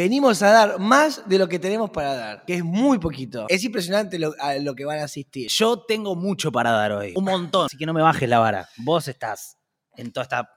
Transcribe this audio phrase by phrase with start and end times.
[0.00, 3.46] Venimos a dar más de lo que tenemos para dar, que es muy poquito.
[3.48, 5.48] Es impresionante lo, a lo que van a asistir.
[5.50, 7.14] Yo tengo mucho para dar hoy.
[7.16, 7.66] Un montón.
[7.66, 8.68] Así que no me bajes la vara.
[8.76, 9.56] Vos estás
[9.96, 10.50] en toda esta.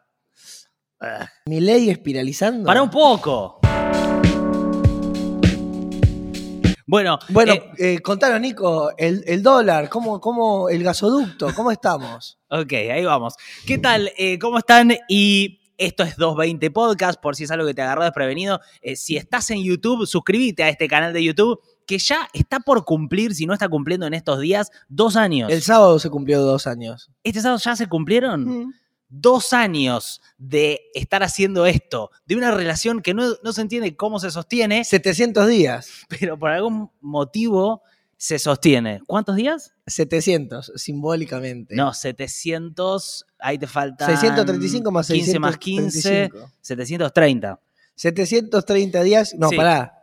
[1.00, 1.28] Ah.
[1.48, 2.68] Mi ley espiralizando.
[2.68, 3.60] Para un poco.
[6.86, 12.38] Bueno, Bueno, eh, eh, contanos, Nico, el, el dólar, ¿cómo, cómo, el gasoducto, ¿cómo estamos?
[12.50, 13.36] ok, ahí vamos.
[13.66, 14.12] ¿Qué tal?
[14.18, 14.96] Eh, ¿Cómo están?
[15.08, 18.62] Y esto es 220 Podcast, por si es algo que te agarró desprevenido.
[18.82, 22.86] Eh, si estás en YouTube, suscríbete a este canal de YouTube que ya está por
[22.86, 25.52] cumplir, si no está cumpliendo en estos días, dos años.
[25.52, 27.10] El sábado se cumplió dos años.
[27.24, 28.46] ¿Este sábado ya se cumplieron?
[28.46, 28.74] Mm.
[29.14, 34.20] dos años de estar haciendo esto, de una relación que no, no se entiende cómo
[34.20, 36.06] se sostiene, 700 días.
[36.08, 37.82] pero por algún motivo
[38.22, 39.02] se sostiene.
[39.08, 39.74] ¿Cuántos días?
[39.88, 41.76] 700, simbólicamente.
[41.76, 46.52] No, 700, ahí te falta 635 más 15 más 15, 635.
[46.62, 47.60] 730.
[47.96, 49.58] 730 días, no, Sí.
[49.58, 49.98] pará.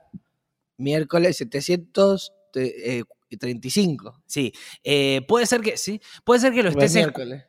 [0.79, 4.21] Miércoles 735.
[4.27, 6.95] Sí, eh, puede ser que, sí, puede ser que lo estés...
[6.95, 7.45] miércoles.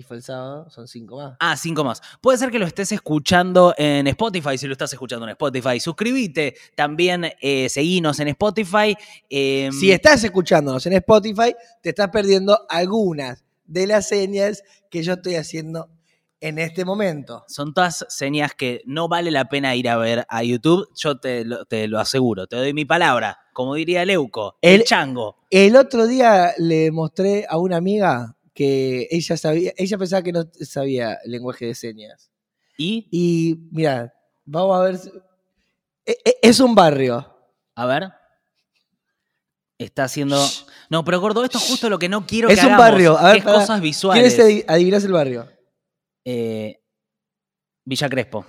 [0.00, 1.36] Y fue el sábado, son 5 más.
[1.40, 2.00] Ah, cinco más.
[2.22, 5.78] Puede ser que lo estés escuchando en Spotify, si lo estás escuchando en Spotify.
[5.78, 8.96] Suscríbete, también eh, seguinos en Spotify.
[9.28, 15.12] em, Si estás escuchándonos en Spotify, te estás perdiendo algunas de las señas que yo
[15.12, 15.90] estoy haciendo
[16.40, 17.44] en este momento.
[17.48, 21.44] Son todas señas que no vale la pena ir a ver a YouTube, yo te
[21.44, 23.38] lo, te lo aseguro, te doy mi palabra.
[23.52, 25.36] Como diría Leuco, el, El- chango.
[25.50, 30.44] El otro día le mostré a una amiga que ella sabía, ella pensaba que no
[30.60, 32.30] sabía lenguaje de señas.
[32.76, 34.12] Y, Y mira,
[34.44, 34.98] vamos a ver.
[34.98, 35.10] si-
[36.06, 37.26] e- e- Es un barrio.
[37.74, 38.10] a ver.
[39.78, 40.36] Está haciendo.
[40.90, 43.16] No, pero gordo, esto es justo lo que no quiero Es que un hagamos, barrio,
[43.18, 44.34] a ver, es cosas visuales.
[44.34, 45.48] ¿Quieres adi- adivinar el barrio?
[46.24, 46.82] Eh,
[47.86, 48.44] Villa Crespo.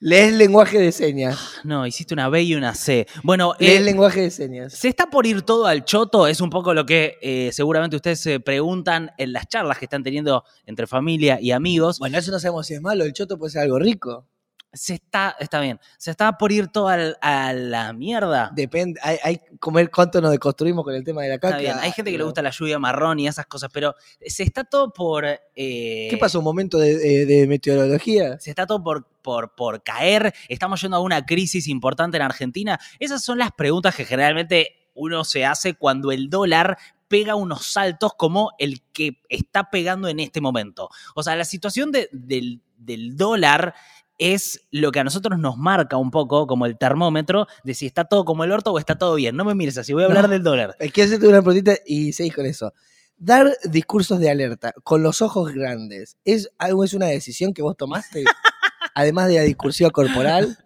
[0.00, 1.56] Lees lenguaje de señas.
[1.64, 3.08] No, hiciste una B y una C.
[3.24, 4.72] Bueno, Lees eh, lenguaje de señas.
[4.72, 6.28] ¿Se está por ir todo al choto?
[6.28, 10.04] Es un poco lo que eh, seguramente ustedes se preguntan en las charlas que están
[10.04, 11.98] teniendo entre familia y amigos.
[11.98, 13.02] Bueno, eso no sabemos si es malo.
[13.02, 14.28] El choto puede ser algo rico.
[14.70, 18.50] Se está, está bien, se está por ir todo al- a la mierda.
[18.54, 19.00] Depende.
[19.02, 21.56] Hay, hay comer cuánto nos deconstruimos con el tema de la caca.
[21.56, 24.42] Está bien, hay gente que le gusta la lluvia marrón y esas cosas, pero se
[24.42, 25.24] está todo por...
[25.24, 26.40] eh, ¿Qué pasó?
[26.40, 28.38] ¿Un momento de, de- de meteorología?
[28.40, 32.78] Se está todo por, por, por caer, estamos yendo a una crisis importante en Argentina.
[32.98, 36.76] Esas son las preguntas que generalmente uno se hace cuando el dólar
[37.08, 40.90] pega unos saltos como el que está pegando en este momento.
[41.14, 43.74] O sea, la situación de- del, del dólar
[44.18, 48.04] es lo que a nosotros nos marca un poco como el termómetro de si está
[48.04, 49.36] todo como el orto o está todo bien.
[49.36, 50.30] No me mires así, voy a hablar No.
[50.30, 50.76] del dólar.
[50.80, 52.72] Eh, Quiero hacerte una preguntita y seguís con eso.
[53.16, 57.76] Dar discursos de alerta con los ojos grandes, ¿es, algo, ¿es una decisión que vos
[57.76, 58.24] tomaste?
[58.94, 60.56] Además de la discursión corporal.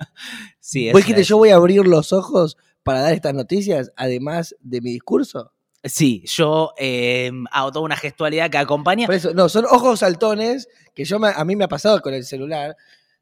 [0.61, 3.93] Sí, ¿Vos es dijiste una- yo voy a abrir los ojos para dar estas noticias,
[3.97, 5.53] además de mi discurso?
[5.85, 9.07] Sí, yo eh, hago toda una gestualidad que acompaña.
[9.07, 12.15] Por eso, no, son ojos saltones que yo me- a mí me ha pasado con
[12.15, 12.77] el celular,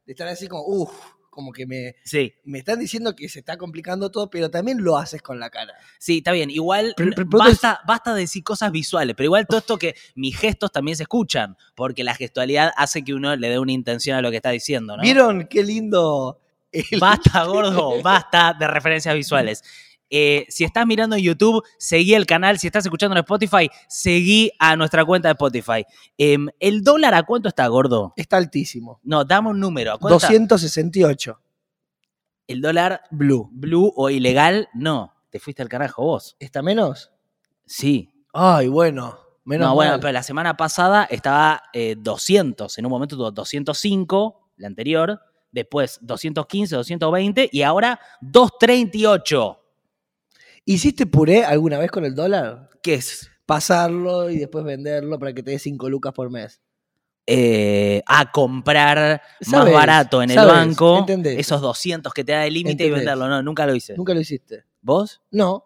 [0.05, 0.91] de estar así como, uff,
[1.29, 4.97] como que me, Sí, me están diciendo que se está complicando todo, pero también lo
[4.97, 5.73] haces con la cara.
[5.97, 6.49] Sí, está bien.
[6.49, 9.77] Igual Pero- n- pero- pero basta, basta de decir cosas visuales, pero igual todo esto
[9.77, 13.71] que mis gestos también se escuchan, porque la gestualidad hace que uno le dé una
[13.71, 15.03] intención a lo que está diciendo, ¿no?
[15.03, 16.41] ¿Vieron qué lindo?
[16.73, 19.63] el- Basta, gordo, basta de referencias visuales.
[20.11, 22.59] Eh, si estás mirando en YouTube, seguí el canal.
[22.59, 25.85] Si estás escuchando en Spotify, seguí a nuestra cuenta de Spotify.
[26.17, 28.13] Em, ¿El dólar a cuánto está, gordo?
[28.15, 28.99] Está altísimo.
[29.01, 29.93] No, dame un número.
[29.93, 30.27] ¿A cuánto está?
[30.27, 31.39] 268.
[32.45, 33.49] ¿El dólar Blue.
[33.51, 34.67] blue o ilegal?
[34.73, 36.35] No, te fuiste al carajo vos.
[36.39, 37.11] ¿Está menos?
[37.65, 39.17] Sí, Ay, bueno.
[39.43, 42.77] Menos no, bueno, pero la semana pasada estaba eh, 200.
[42.77, 45.19] En un momento tuvo 205, la anterior.
[45.51, 49.60] Después 215, 220 y ahora 238.
[50.65, 52.69] ¿Hiciste puré alguna vez con el dólar?
[52.81, 53.29] ¿Qué es?
[53.45, 56.61] Pasarlo y después venderlo para que te dé 5 lucas por mes.
[57.27, 61.37] Eh, a comprar más barato en el banco entendés.
[61.37, 62.99] esos 200 que te da de límite y Entendés.
[62.99, 63.27] venderlo.
[63.27, 63.95] No, nunca lo hice.
[63.95, 64.65] ¿Nunca lo hiciste?
[64.81, 65.21] ¿Vos?
[65.31, 65.65] No.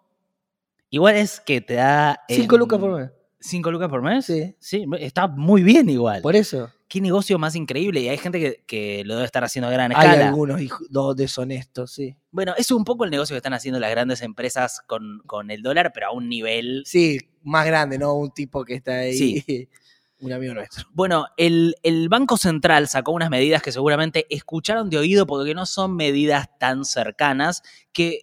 [0.90, 2.20] Igual es que te da...
[2.28, 3.10] 5 em, lucas por mes.
[3.46, 4.24] ¿Cinco lucas por mes?
[4.24, 4.56] Sí.
[4.58, 6.22] Sí, está muy bien igual.
[6.22, 6.70] Por eso.
[6.88, 9.90] Qué negocio más increíble y hay gente que, que lo debe estar haciendo a gran
[9.94, 10.28] Hay escala.
[10.28, 12.14] algunos hij- do- deshonestos, sí.
[12.30, 15.62] Bueno, es un poco el negocio que están haciendo las grandes empresas con, con el
[15.62, 16.84] dólar, pero a un nivel...
[16.86, 18.14] Sí, más grande, ¿no?
[18.14, 19.14] Un tipo que está ahí.
[19.16, 19.68] Sí.
[20.20, 20.86] Un amigo nuestro.
[20.92, 25.66] Bueno, el, el Banco Central sacó unas medidas que seguramente escucharon de oído porque no
[25.66, 27.62] son medidas tan cercanas,
[27.92, 28.22] que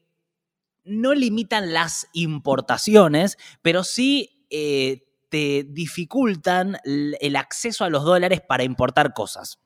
[0.84, 8.64] no limitan las importaciones, pero sí eh, te dificultan el acceso a los dólares para
[8.64, 9.58] importar cosas.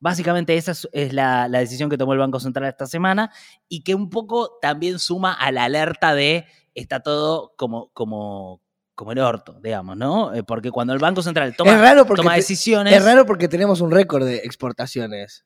[0.00, 3.30] Básicamente esa es, la, la decisión que tomó el Banco Central esta semana
[3.68, 8.60] y que un poco también suma a la alerta de está todo como, como,
[8.96, 10.34] como el orto, digamos, ¿no?
[10.34, 12.92] Eh, Porque cuando el Banco Central toma, es raro porque toma te- decisiones...
[12.92, 15.44] es raro porque tenemos un récord de exportaciones.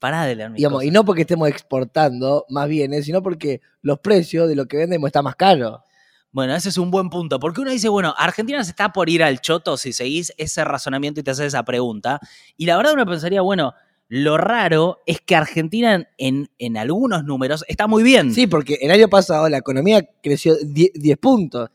[0.00, 3.98] Pará de leer mis Digamos, y no porque estemos exportando más bienes, sino porque los
[3.98, 5.80] precios de lo que vendemos están más caros.
[6.34, 9.22] Bueno, ese es un buen punto, porque uno dice, bueno, Argentina se está por ir
[9.22, 12.18] al choto si seguís ese razonamiento y te haces esa pregunta.
[12.56, 13.72] Y la verdad uno pensaría, bueno,
[14.08, 18.34] lo raro es que Argentina en, en, algunos números está muy bien.
[18.34, 21.70] Sí, porque el año pasado la economía creció 10 10 puntos.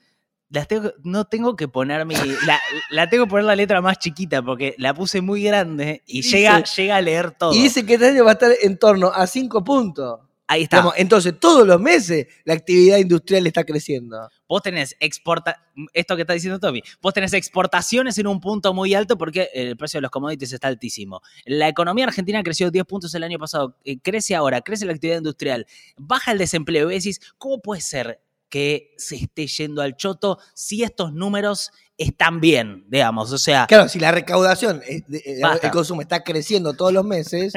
[0.50, 2.16] Las tengo- no tengo que poner mi.
[2.46, 2.60] La,
[2.90, 6.64] la tengo que poner la letra más chiquita porque la puse muy grande y llega,
[6.64, 7.54] llega a leer todo.
[7.54, 10.20] Y dice que este año va a estar en torno a 5 puntos.
[10.50, 10.78] Ahí está.
[10.78, 14.18] Digamos, entonces, todos los meses la actividad industrial está creciendo.
[14.48, 15.64] Vos tenés exporta
[15.94, 19.78] esto que está diciendo Tommy, vos tenés exportaciones en un punto muy alto porque el
[19.78, 21.22] precio de los commodities está altísimo.
[21.46, 25.18] La economía argentina creció 10 puntos el año pasado, eh, crece ahora, crece la actividad
[25.18, 25.68] industrial,
[25.98, 26.90] baja el desempleo.
[26.90, 28.20] Y decís, ¿cómo puede ser
[28.50, 33.32] que se esté yendo al choto si estos números están bien, digamos?
[33.32, 35.68] O sea, Claro, si la recaudación, eh, eh, Basta.
[35.68, 37.54] el consumo está creciendo todos los meses,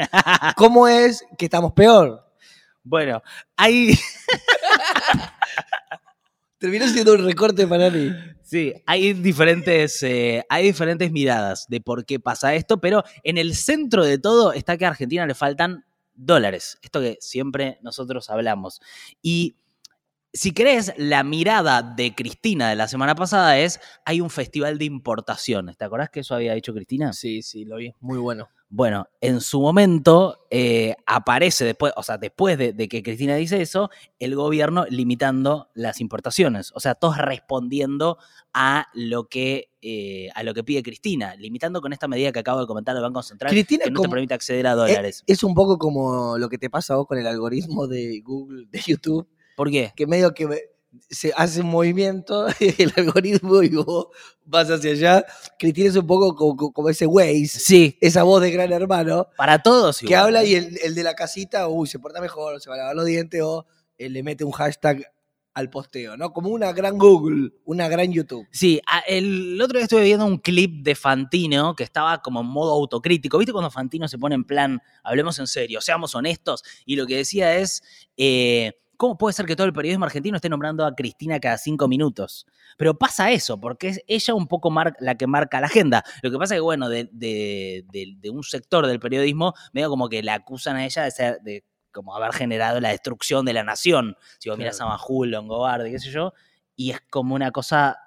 [0.56, 2.31] ¿cómo es que estamos peor?
[2.84, 3.22] Bueno,
[3.56, 3.94] hay,
[6.62, 8.12] Terminó siendo un recorte para mí.
[8.44, 13.56] Sí, hay diferentes, eh, hay diferentes miradas de por qué pasa esto, pero en el
[13.56, 15.84] centro de todo está que a Argentina le faltan
[16.14, 16.78] dólares.
[16.80, 18.80] Esto que siempre nosotros hablamos.
[19.20, 19.56] Y
[20.32, 24.84] si querés, la mirada de Cristina de la semana pasada es, hay un festival de
[24.84, 25.76] importaciones.
[25.76, 27.12] ¿Te acordás que eso había dicho Cristina?
[27.12, 27.92] Sí, sí, lo vi.
[27.98, 28.48] Muy bueno.
[28.74, 33.60] Bueno, en su momento eh, aparece después, o sea, después de, de que Cristina dice
[33.60, 36.72] eso, el gobierno limitando las importaciones.
[36.74, 38.16] O sea, todos respondiendo
[38.54, 42.60] a lo que, eh, a lo que pide Cristina, limitando con esta medida que acabo
[42.62, 45.22] de comentar del Banco Central, Cristina que no como- te permite acceder a dólares.
[45.26, 48.68] Es un poco como lo que te pasa a vos con el algoritmo de Google,
[48.70, 49.92] de YouTube, ¿Por qué?
[49.94, 50.48] que medio que
[51.08, 54.08] se hace un movimiento el algoritmo y vos
[54.44, 55.24] vas hacia allá.
[55.58, 59.62] Cristina es un poco como, como ese Waze, Sí, esa voz de gran hermano, para
[59.62, 59.98] todos.
[60.00, 60.18] que igual.
[60.18, 60.22] ¿eh?
[60.24, 62.96] habla y el, el de la casita, uy, se porta mejor, se va a lavar
[62.96, 63.66] los dientes, o
[63.98, 65.04] eh, le mete un hashtag
[65.54, 66.32] al posteo, ¿no?
[66.32, 68.46] Como una gran Google, una gran YouTube.
[68.50, 72.72] Sí, el otro día estuve viendo un clip de Fantino que estaba como en modo
[72.72, 73.36] autocrítico.
[73.36, 76.62] ¿Viste cuando Fantino se pone en plan, hablemos en serio, seamos honestos?
[76.86, 77.82] Y lo que decía es,
[78.16, 78.72] eh,
[79.02, 82.46] ¿cómo puede ser que todo el periodismo argentino esté nombrando a Cristina cada cinco minutos?
[82.78, 86.04] Pero pasa eso, porque es ella un poco la que marca la agenda.
[86.22, 89.90] Lo que pasa es que, bueno, de, de- de- de un sector del periodismo, medio
[89.90, 93.52] como que la acusan a ella de ser, de como haber generado la destrucción de
[93.54, 94.16] la nación.
[94.38, 94.90] Si vos miras a Claro.
[94.92, 96.32] Majul, Longobardi, qué sé yo,
[96.76, 97.98] y es como una cosa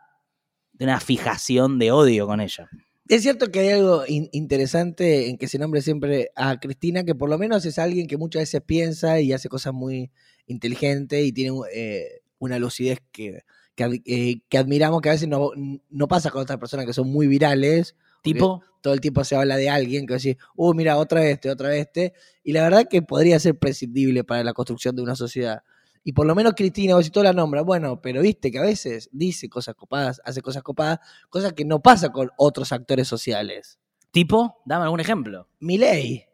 [0.72, 2.70] de una fijación de odio con ella.
[3.10, 7.14] Es cierto que hay algo in- interesante en que se nombre siempre a Cristina, que
[7.16, 10.10] por lo menos es alguien que muchas veces piensa y hace cosas muy
[10.48, 13.44] inteligentes y tiene eh, una lucidez que,
[13.78, 15.52] eh, que admiramos, que a veces no,
[15.90, 17.96] no pasa con otras personas que son muy virales.
[18.22, 21.76] Tipo, Todo el tiempo se habla de alguien que decir, uh, mira, otra este, otra
[21.76, 22.14] este.
[22.44, 25.62] Y la verdad que podría ser prescindible para la construcción de una sociedad.
[26.04, 28.62] Y por lo menos Cristina, vos si todo la nombra, bueno, pero viste que a
[28.62, 31.00] veces dice cosas copadas, hace cosas copadas,
[31.30, 33.80] cosas que no pasa con otros actores sociales.
[34.12, 35.50] tipo, dame algún ejemplo.
[35.60, 36.26] Milei.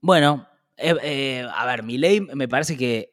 [0.00, 3.11] Bueno, eh, eh, a ver, mi ley me parece que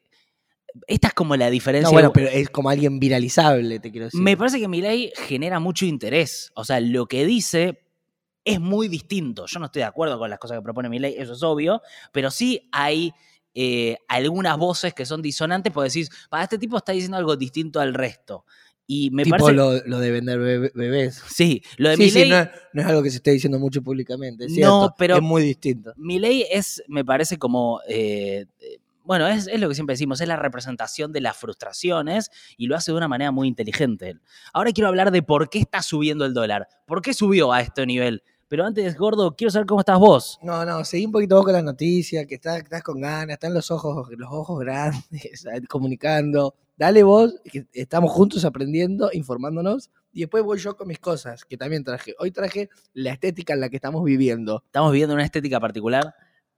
[0.86, 1.88] esta es como la diferencia.
[1.88, 4.20] No, bueno, pero es como alguien viralizable, te quiero decir.
[4.20, 6.50] Me parece que mi ley genera mucho interés.
[6.54, 7.80] O sea, lo que dice
[8.44, 9.46] es muy distinto.
[9.46, 11.82] Yo no estoy de acuerdo con las cosas que propone mi ley, eso es obvio,
[12.12, 13.12] pero sí hay
[13.54, 17.80] eh, algunas voces que son disonantes, porque decís, para este tipo está diciendo algo distinto
[17.80, 18.44] al resto.
[18.86, 19.52] Y me tipo parece.
[19.52, 21.22] lo, lo de vender bebé- bebés.
[21.28, 22.30] Sí, lo de Sí, mi sí, ley.
[22.30, 25.16] no, es- no es algo que se esté diciendo mucho públicamente, es No, cierto, pero-
[25.16, 25.92] es muy distinto.
[25.96, 28.46] Mi ley es, me parece como, eh,
[29.04, 32.76] bueno, es, es lo que siempre decimos, es la representación de las frustraciones y lo
[32.76, 34.16] hace de una manera muy inteligente.
[34.52, 37.86] Ahora quiero hablar de por qué está subiendo el dólar, por qué subió a este
[37.86, 38.22] nivel.
[38.50, 40.36] Pero antes, gordo, quiero saber cómo estás vos.
[40.42, 43.54] No, no, seguí un poquito vos con las noticias, que estás, estás con ganas, están
[43.54, 46.56] los ojos, los ojos grandes, comunicando.
[46.76, 51.56] Dale vos, que estamos juntos aprendiendo, informándonos, y después voy yo con mis cosas, que
[51.56, 52.16] también traje.
[52.18, 54.64] Hoy traje la estética en la que estamos viviendo.
[54.66, 56.12] Estamos viviendo una estética particular.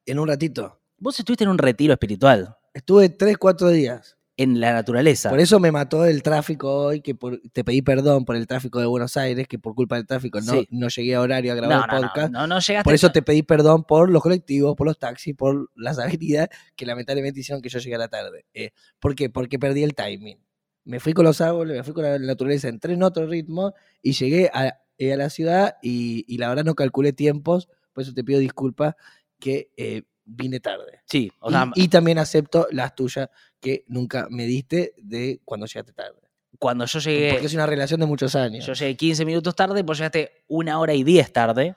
[0.06, 0.81] En un ratito.
[1.02, 4.16] Vos estuviste en un retiro espiritual, Estuve tres, cuatro días.
[4.36, 5.30] en la naturaleza.
[5.30, 8.78] Por eso me mató el tráfico hoy, que por- te pedí perdón por el tráfico
[8.78, 10.68] de Buenos Aires, que por culpa del tráfico no, Sí.
[10.70, 12.32] no llegué a horario a grabar no, el no, no, podcast.
[12.32, 12.84] no, no llegaste.
[12.84, 16.86] Por eso te pedí perdón por los colectivos, por los taxis, por las avenidas que
[16.86, 18.46] lamentablemente hicieron que yo llegara tarde.
[18.54, 19.28] Eh, ¿Por qué?
[19.28, 20.38] Porque perdí el timing.
[20.84, 24.12] Me fui con los árboles, me fui con la naturaleza, entré en otro ritmo y
[24.12, 28.14] llegué a, eh, a la ciudad y, y la verdad no calculé tiempos, por eso
[28.14, 28.94] te pido disculpas.
[29.38, 31.00] que eh, vine tarde.
[31.06, 33.28] Sí, o Y- sea, y, también acepto las tuyas
[33.60, 36.18] que nunca me diste de cuando llegaste tarde.
[36.58, 38.64] cuando yo llegué, Porque es una relación de muchos años.
[38.64, 41.74] yo llegué 15 minutos tarde, vos llegaste una hora y 10 tarde.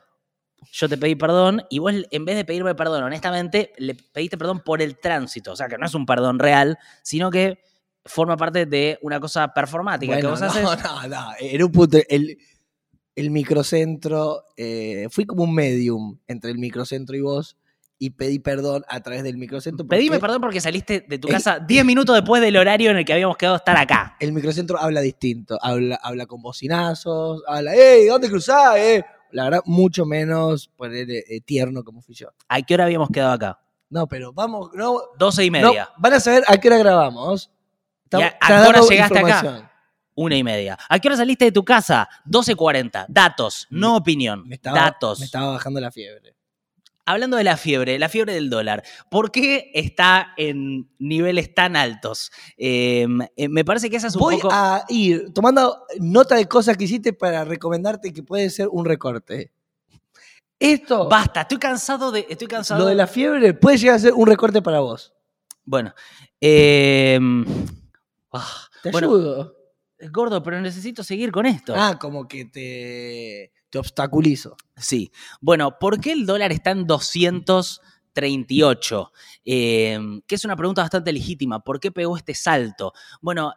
[0.71, 4.59] Yo te pedí perdón y vos, en vez de pedirme perdón, honestamente, le pediste perdón
[4.61, 5.51] por el tránsito.
[5.53, 7.59] O sea, que no es un perdón real, sino que
[8.03, 10.61] forma parte de una cosa performática que Bueno, vos no, haces.
[10.83, 11.97] no, no, era un punto.
[12.07, 12.37] El,
[13.15, 17.57] el microcentro, eh, fui como un medium entre el microcentro y vos
[17.97, 19.87] y pedí perdón a través del microcentro.
[19.87, 23.13] Pedime perdón porque saliste de tu casa 10 minutos después del horario en el que
[23.13, 24.15] habíamos quedado estar acá.
[24.19, 28.75] El microcentro habla distinto, habla, habla con bocinazos, habla, ¡Ey, ¿dónde cruzás?
[28.77, 29.05] eh?".
[29.31, 32.29] La verdad, mucho menos poner eh, tierno como fui yo.
[32.47, 33.59] ¿A qué hora habíamos quedado acá?
[33.89, 35.89] No, pero vamos, no, 12 y no, media.
[35.97, 37.51] van a saber a qué hora grabamos.
[38.11, 39.71] ¿Y a- qué hora llegaste acá?
[40.15, 40.77] Una y media.
[40.87, 42.07] ¿A qué hora saliste de tu casa?
[42.25, 43.05] 12.40.
[43.09, 44.47] Datos, no opinión.
[44.47, 45.19] Me estaba, Datos.
[45.19, 46.33] me estaba bajando la fiebre.
[47.07, 52.31] Hablando de la fiebre, la fiebre del dólar, ¿por qué está en niveles tan altos?
[52.57, 54.49] Eh, eh, me parece que esa es un Voy poco...
[54.51, 59.51] a ir tomando nota de cosas que hiciste para recomendarte que puede ser un recorte.
[60.57, 62.25] Esto, Basta, estoy cansado de...
[62.27, 65.13] Estoy cansado lo de la fiebre, puede llegar a ser un recorte para vos.
[65.63, 65.93] Bueno.
[66.41, 67.19] eh,
[68.33, 69.55] ah, Te bueno, ayudo.
[70.11, 71.73] gordo, pero necesito seguir con esto.
[71.75, 74.55] Ah, como que te, te obstaculizo.
[74.77, 75.11] Sí.
[75.41, 79.11] Bueno, ¿por qué el dólar está en 238?
[79.43, 81.59] Eh, que es una pregunta bastante legítima.
[81.59, 82.93] ¿Por qué pegó este salto?
[83.21, 83.51] Bueno,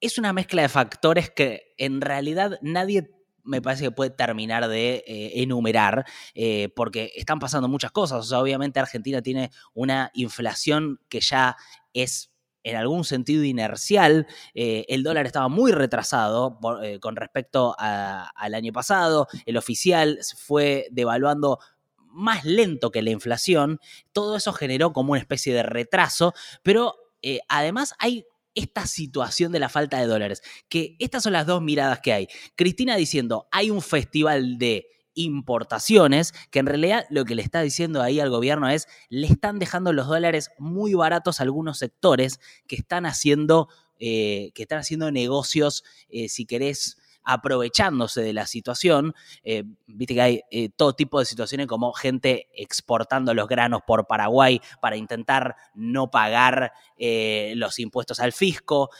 [0.00, 3.10] es una mezcla de factores que en realidad nadie
[3.42, 6.04] me parece que puede terminar de eh, enumerar,
[6.34, 8.20] eh, porque están pasando muchas cosas.
[8.20, 11.56] O sea, obviamente Argentina tiene una inflación que ya
[11.92, 12.30] es
[12.66, 14.26] en algún sentido inercial.
[14.52, 19.28] Eh, el dólar estaba muy retrasado eh, con respecto al año pasado.
[19.46, 21.60] El oficial fue devaluando
[21.96, 23.78] más lento que la inflación.
[24.12, 29.60] Todo eso generó como una especie de retraso, pero eh, además hay esta situación de
[29.60, 32.28] la falta de dólares, que estas son las dos miradas que hay.
[32.56, 38.00] Cristina diciendo, hay un festival de importaciones, que en realidad lo que le está diciendo
[38.02, 42.76] ahí al gobierno es, le están dejando los dólares muy baratos a algunos sectores que
[42.76, 43.68] están haciendo,
[43.98, 49.14] eh, que están haciendo negocios, eh, si querés, aprovechándose de la situación.
[49.42, 54.06] Eh, Viste que hay eh, todo tipo de situaciones como gente exportando los granos por
[54.06, 58.90] Paraguay para intentar no pagar eh, los impuestos al fisco.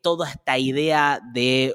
[0.00, 1.74] Toda esta idea de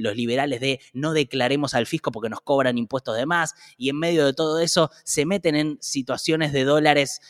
[0.00, 3.54] los liberales de no declaremos al fisco porque nos cobran impuestos de más.
[3.76, 7.20] Y en medio de todo eso se meten en situaciones de dólares,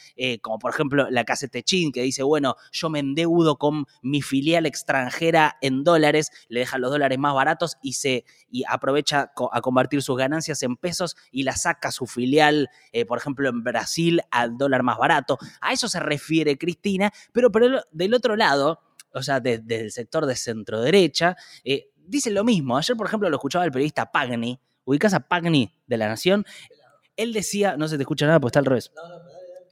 [0.41, 4.67] como por ejemplo la Casa Techín, que dice, bueno, yo me endeudo con mi filial
[4.67, 8.06] extranjera en dólares, le dejan los dólares más baratos y se
[8.51, 13.05] y aprovecha a convertir sus ganancias en pesos y la saca a su filial, eh,
[13.05, 15.39] por ejemplo, en Brasil al dólar más barato.
[15.61, 18.81] A eso se refiere Cristina, pero, pero del otro lado,
[19.13, 22.77] o sea, de- desde el sector de centro derecha, eh, dice lo mismo.
[22.79, 26.45] Ayer, por ejemplo, lo escuchaba el periodista Pagni, ubicás a Pagni de La Nación.
[27.17, 28.93] Él decía, no se te escucha nada, pues está al revés.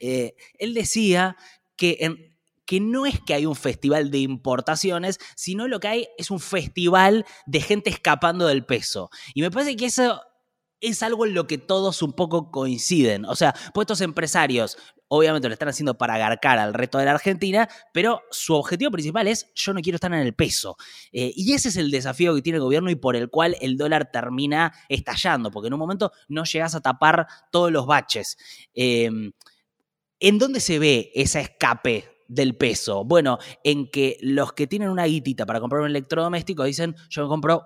[0.01, 1.37] Eh, él decía
[1.77, 2.34] que, en-
[2.67, 6.41] que no es que hay un festival de importaciones, sino lo que hay es un
[6.41, 9.11] festival de gente escapando del peso.
[9.35, 10.21] Y me parece que eso
[10.81, 13.25] es algo en lo que todos un poco coinciden.
[13.25, 14.77] O sea, pues estos empresarios
[15.09, 19.29] obviamente lo están haciendo para agarcar al resto de la Argentina, pero su objetivo principal
[19.29, 20.77] es yo no quiero estar en el peso.
[21.13, 23.77] Eh, y ese es el desafío que tiene el gobierno y por el cual el
[23.77, 28.37] dólar termina estallando, porque en un momento no llegas a tapar todos los baches.
[28.75, 29.11] Eh,
[30.21, 33.05] ¿En dónde se ve ese escape del peso?
[33.05, 37.29] Bueno, en que los que tienen una guitita para comprar un electrodoméstico dicen, yo me
[37.29, 37.63] compro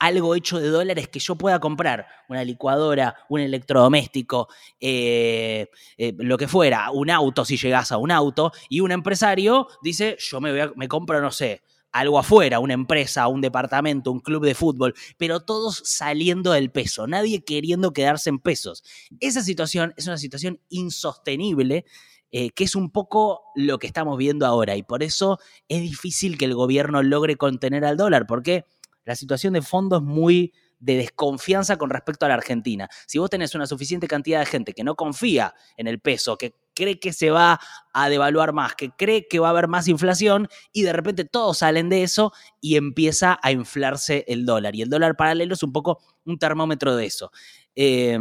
[0.00, 4.46] algo hecho de dólares que yo pueda comprar, una licuadora, un electrodoméstico,
[4.80, 9.66] eh, eh, lo que fuera, un auto si llegas a un auto, y un empresario
[9.82, 14.12] dice, yo me, voy a- me compro, no sé, algo afuera, una empresa, un departamento,
[14.12, 18.84] un club de fútbol, pero todos saliendo del peso, nadie queriendo quedarse en pesos.
[19.20, 21.86] Esa situación es una situación insostenible,
[22.30, 26.38] eh, que es un poco lo que estamos viendo ahora, y por eso es difícil
[26.38, 28.64] que el gobierno logre contener al dólar, porque
[29.04, 32.88] la situación de fondo es muy de desconfianza con respecto a la Argentina.
[33.06, 36.54] Si vos tenés una suficiente cantidad de gente que no confía en el peso, que
[36.74, 37.58] cree que se va
[37.92, 41.58] a devaluar más, que cree que va a haber más inflación y de repente todos
[41.58, 44.76] salen de eso y empieza a inflarse el dólar.
[44.76, 47.32] Y el dólar paralelo es un poco un termómetro de eso.
[47.74, 48.18] Eh,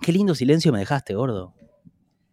[0.00, 1.54] qué lindo silencio me dejaste, gordo.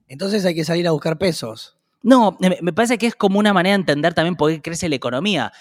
[0.08, 1.78] Entonces hay que salir a buscar pesos.
[2.04, 4.96] No, me parece que es como una manera de entender también por qué crece la
[4.96, 5.52] economía.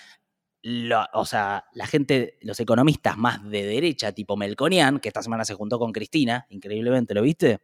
[0.63, 5.45] Lo- o sea, la gente, los economistas más de derecha, tipo Melconian, que esta semana
[5.45, 7.61] se juntó con Cristina, increíblemente, ¿lo viste?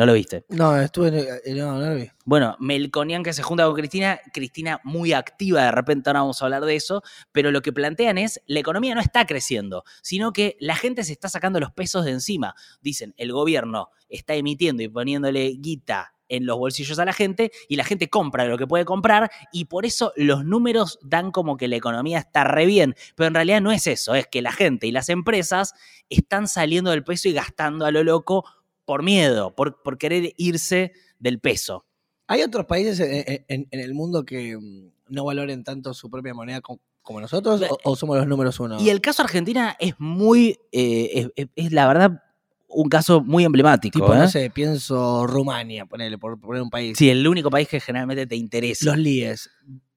[0.00, 0.46] No lo viste.
[0.48, 1.58] No, estuve en.
[1.58, 2.10] No, no lo vi.
[2.24, 6.46] Bueno, Melconian que se junta con Cristina, Cristina muy activa, de repente ahora vamos a
[6.46, 7.02] hablar de eso,
[7.32, 11.12] pero lo que plantean es, la economía no está creciendo, sino que la gente se
[11.12, 12.54] está sacando los pesos de encima.
[12.80, 17.76] Dicen, el gobierno está emitiendo y poniéndole guita en los bolsillos a la gente y
[17.76, 21.68] la gente compra lo que puede comprar y por eso los números dan como que
[21.68, 24.86] la economía está re bien, pero en realidad no es eso, es que la gente
[24.86, 25.74] y las empresas
[26.08, 28.46] están saliendo del peso y gastando a lo loco
[28.90, 31.86] por miedo, por, por querer irse del peso.
[32.26, 36.34] ¿Hay otros países en, en- en el mundo que mm, no valoren tanto su propia
[36.34, 38.80] moneda co- como nosotros o, o somos los números uno?
[38.80, 42.20] Y el caso Argentina es muy, eh, es, es- es la verdad
[42.66, 44.00] un caso muy emblemático.
[44.00, 44.18] tipo, ¿eh?
[44.18, 46.98] no sé, pienso Rumania, ponele, por poner un país.
[46.98, 48.86] Sí, el único país que generalmente te interesa.
[48.86, 49.50] Los líes.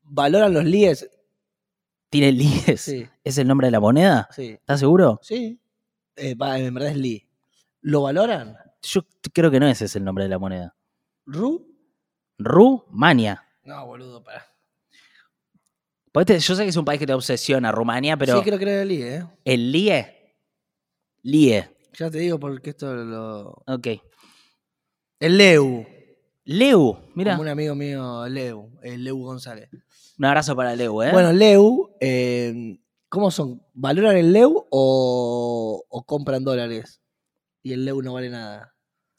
[0.03, 1.09] ¿Valoran los líes?
[2.11, 2.79] ¿Tiene líes?
[2.81, 4.29] Sí, ¿Es el nombre de la moneda?
[4.35, 5.19] sí, ¿Estás seguro?
[5.23, 5.59] sí.
[6.15, 7.27] Eh, en verdad es Li.
[7.81, 8.55] ¿Lo valoran?
[8.83, 9.01] Yo
[9.33, 10.75] creo que no ese es el nombre de la moneda.
[11.25, 11.65] ¿Ru?
[12.37, 13.43] Rumania.
[13.63, 14.45] No, boludo, para.
[16.11, 18.59] Porque este- yo sé que es un país que te obsesiona, Rumania, pero Sí, creo
[18.59, 19.25] que era Li, ¿eh?
[19.45, 20.35] el LIE.
[21.23, 21.69] LIE.
[21.97, 23.63] Ya te digo porque esto lo.
[23.67, 23.87] Ok.
[25.19, 25.85] El Leu.
[26.45, 27.31] Leu, mira.
[27.33, 28.69] Como un amigo mío, Leu.
[28.81, 29.69] El Leu González.
[30.19, 31.11] Un abrazo para Leu, ¿eh?
[31.11, 33.63] Bueno, Leu, eh, ¿cómo son?
[33.73, 37.01] ¿Valoran el Leu o, o compran dólares?
[37.61, 38.72] Y el Leu no vale nada.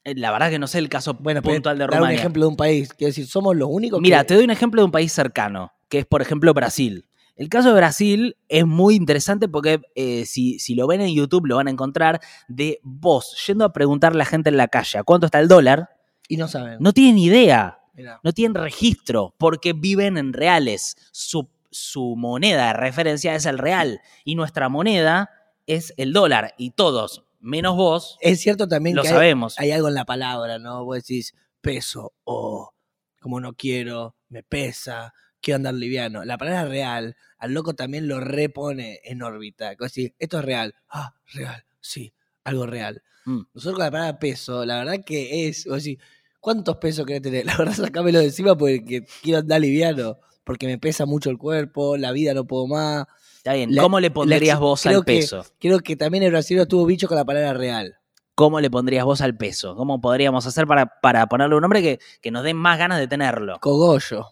[0.04, 2.18] Eh, la verdad que no sé el caso Bueno, puntual de dar un Rumania.
[2.18, 2.92] ejemplo de un país.
[2.92, 4.24] Quiero decir, somos los únicos Mira, que...
[4.28, 7.06] te doy un ejemplo de un país cercano, que es, por ejemplo, Brasil.
[7.36, 11.46] El caso de Brasil es muy interesante porque eh, si, si lo ven en YouTube
[11.46, 14.98] lo van a encontrar de vos yendo a preguntarle a la gente en la calle
[15.00, 15.88] ¿a cuánto está el dólar?
[16.28, 16.76] Y no saben.
[16.78, 18.20] No tienen idea, Mirá.
[18.22, 20.96] no tienen registro porque viven en reales.
[21.10, 25.30] Su, su moneda de referencia es el real y nuestra moneda
[25.66, 29.58] es el dólar y todos, menos vos, Es cierto también lo que hay, sabemos.
[29.58, 30.84] hay algo en la palabra, ¿no?
[30.84, 32.72] Vos decís peso o
[33.20, 36.24] como no quiero, me pesa, quiero andar liviano.
[36.24, 39.76] La palabra real, al loco también lo repone en órbita.
[39.76, 40.74] Como decir, esto es real.
[40.88, 42.12] Ah, real, sí,
[42.44, 43.02] algo real.
[43.24, 43.42] Mm.
[43.54, 46.02] Nosotros con la palabra peso, la verdad que es, vos decís,
[46.40, 47.46] ¿cuántos pesos querés tener?
[47.46, 51.96] La verdad, sacámelo de encima porque quiero andar liviano, porque me pesa mucho el cuerpo,
[51.96, 53.06] la vida no puedo más.
[53.44, 55.44] Está bien, La- ¿cómo le pondrías vos creo al que- peso?
[55.60, 57.94] Creo que también el brasileño estuvo bicho con la palabra real.
[58.34, 59.76] ¿Cómo le pondrías vos al peso?
[59.76, 63.06] ¿Cómo podríamos hacer para, para ponerle un nombre que, que nos dé más ganas de
[63.06, 63.58] tenerlo?
[63.60, 64.28] Cogollo.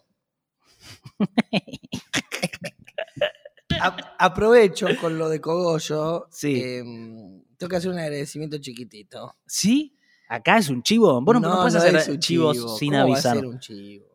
[3.79, 6.27] A- aprovecho con lo de Cogollo.
[6.31, 6.61] Sí.
[6.63, 9.35] em, tengo que hacer un agradecimiento chiquitito.
[9.45, 9.95] ¿Sí?
[10.27, 11.21] ¿Acá es un chivo?
[11.21, 12.77] Vos no, no puedes hacer es un chivos chivo.
[12.77, 13.35] sin ¿Cómo va a avisar.
[13.35, 14.05] ser un chivo?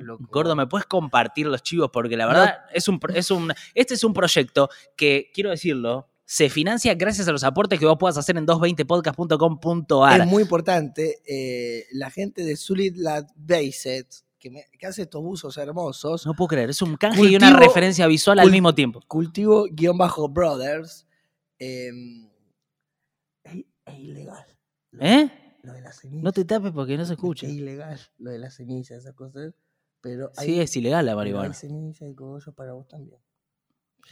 [0.00, 0.24] Loco.
[0.30, 1.90] Gordo, ¿me puedes compartir los chivos?
[1.92, 6.48] Porque la verdad es un, es un, este es un proyecto que, quiero decirlo, se
[6.48, 10.20] financia gracias a los aportes que vos puedas hacer en 220podcast.com.ar.
[10.20, 11.20] Es muy importante.
[11.26, 14.06] eh, la gente de Solid Lab Based,
[14.38, 17.56] que, me- que hace estos buzos hermosos, No puedo creer, es un canje y una
[17.58, 19.00] referencia visual al mismo tiempo.
[19.08, 21.06] cultivo-brothers,
[21.58, 22.28] em,
[23.44, 24.46] es, es ilegal.
[25.00, 25.30] ¿Eh?
[25.62, 26.24] Lo de las semillas.
[26.24, 27.46] No te tapes porque no se escucha.
[27.46, 29.54] Es ilegal lo de las semillas, esas cosas.
[30.02, 31.48] Pero hay, Sí, es ilegal la marihuana.
[31.48, 33.18] hay semillas y cogollos para vos también.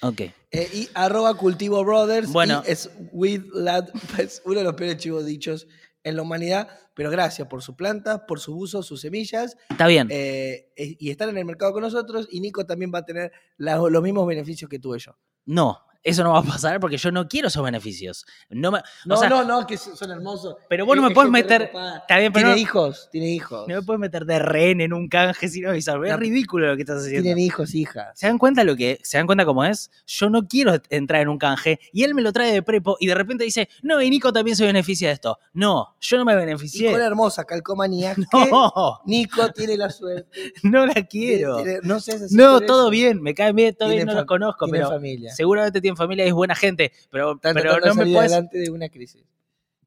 [0.02, 0.20] Ok.
[0.20, 2.32] Eh, y arroba cultivo brothers.
[2.32, 2.62] Bueno.
[2.66, 5.66] y es with lad, es uno de los peores chivos dichos
[6.04, 6.68] en la humanidad.
[6.94, 9.56] Pero gracias por su planta, por su uso, sus semillas.
[9.68, 10.08] Está bien.
[10.10, 12.28] eh, eh, y están en el mercado con nosotros.
[12.30, 15.16] Y Nico también va a tener la- los mismos beneficios que tuve yo.
[15.46, 18.24] No, eso no va a pasar porque yo no quiero esos beneficios.
[18.48, 20.56] No me, No, o sea, no, no, que son hermosos.
[20.68, 21.70] Pero vos no me es puedes meter.
[22.00, 23.68] Está bien, pero Tiene no, hijos, tiene hijos.
[23.68, 26.04] no me puedes meter de rehén en un canje sin avisar.
[26.06, 27.22] Es ridículo lo que estás haciendo.
[27.24, 28.18] Tienen hijos, hijas.
[28.18, 29.90] ¿Se dan cuenta lo que, se dan cuenta cómo es?
[30.06, 33.06] Yo no quiero entrar en un canje y él me lo trae de prepo y
[33.06, 35.38] de repente dice, no, y Nico también se beneficia de esto.
[35.52, 36.90] No, yo no me beneficié.
[36.90, 38.14] hermosa calcomanía
[38.50, 40.52] No, Nico tiene la suerte.
[40.62, 41.62] no la quiero.
[41.82, 44.24] no sé si No, todo eso bien, me caen bien, todo bien, tiene no los
[44.24, 45.34] fam- conozco, tiene pero familia.
[45.34, 48.32] seguramente tienen familia y es buena gente, pero, Están pero no me puedes...
[48.32, 49.24] adelante de una crisis.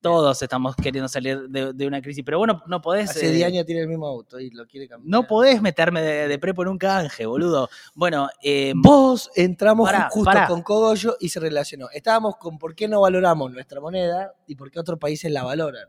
[0.02, 3.10] Todos estamos queriendo salir de, de una crisis, pero bueno, no podés...
[3.12, 5.10] Hace eh, 10 años tiene el mismo auto y lo quiere cambiar.
[5.10, 7.70] No podés meterme de, de prepo en un canje, boludo.
[7.96, 10.48] Bueno, eh, Vos entramos Pará, justo pará.
[10.48, 11.90] con Cogollo y se relacionó.
[11.94, 15.88] Estábamos con por qué no valoramos nuestra moneda y por qué otros países la valoran.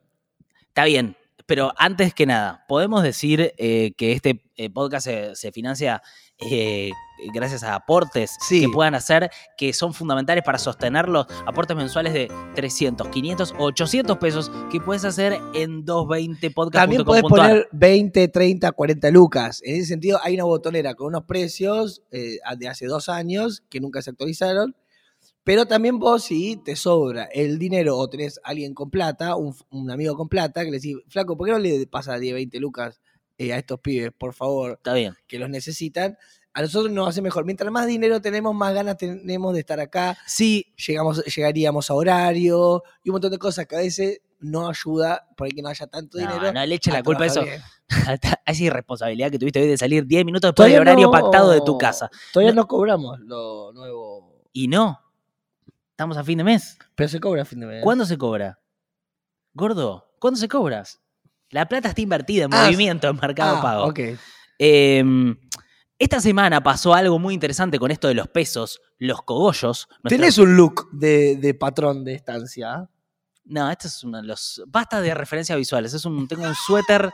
[0.68, 5.50] Está bien, pero antes que nada, podemos decir eh, que este eh, podcast se, se
[5.50, 6.02] financia
[6.38, 6.90] eh,
[7.32, 8.60] gracias a aportes Sí.
[8.62, 14.50] que puedan hacer, que son fundamentales para sostenerlos, aportes mensuales de 300, 500, 800 pesos
[14.70, 16.70] que puedes hacer en 220podcast.com.ar.
[16.72, 19.60] También podés poner 20, 30, 40 lucas.
[19.64, 23.80] En ese sentido, hay una botonera con unos precios eh, de hace dos años que
[23.80, 24.76] nunca se actualizaron.
[25.44, 29.90] Pero también vos, si te sobra el dinero o tenés alguien con plata, un, un
[29.90, 33.00] amigo con plata, que le decís, flaco, ¿por qué no le pasa 10, 20 lucas
[33.38, 35.14] eh, a estos pibes, por favor, Está bien.
[35.26, 36.16] que los necesitan?
[36.52, 37.44] A nosotros nos hace mejor.
[37.44, 40.16] Mientras más dinero tenemos, más ganas tenemos de estar acá.
[40.26, 45.26] Sí, Llegamos, llegaríamos a horario y un montón de cosas que a veces no ayuda
[45.36, 46.52] por ahí que no haya tanto no, dinero.
[46.52, 47.42] no le eche a la culpa a eso.
[48.06, 51.50] a esa irresponsabilidad que tuviste hoy de salir 10 minutos después del horario no- pactado
[51.50, 52.08] de tu casa.
[52.32, 54.42] Todavía No- no, cobramos lo nuevo.
[54.52, 55.00] Y no.
[55.90, 56.78] Estamos a fin de mes.
[56.94, 57.82] Pero se cobra a fin de mes.
[57.82, 58.60] ¿Cuándo se cobra?
[59.54, 61.00] Gordo, ¿cuándo se cobras?
[61.54, 63.84] La plata está invertida en Ah, movimiento en Mercado Ah, Pago.
[63.86, 64.00] ok.
[64.58, 65.04] Eh,
[65.98, 69.86] esta semana pasó algo muy interesante con esto de los pesos, los cogollos.
[70.02, 72.88] Nuestra- Tenés un look de, de patrón de estancia.
[73.44, 74.62] No, este es uno de los.
[74.66, 75.94] Basta de referencias visuales.
[75.94, 77.12] Es un, tengo un suéter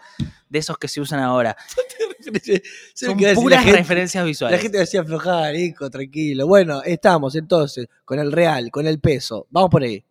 [0.49, 1.57] de esos que se usan ahora.
[2.95, 4.61] Son puras referencias La visuales.
[4.61, 6.47] gente decía aflojar, Nico, tranquilo.
[6.47, 9.47] Bueno, estamos entonces con el real, con el peso.
[9.51, 10.03] Vamos por ahí.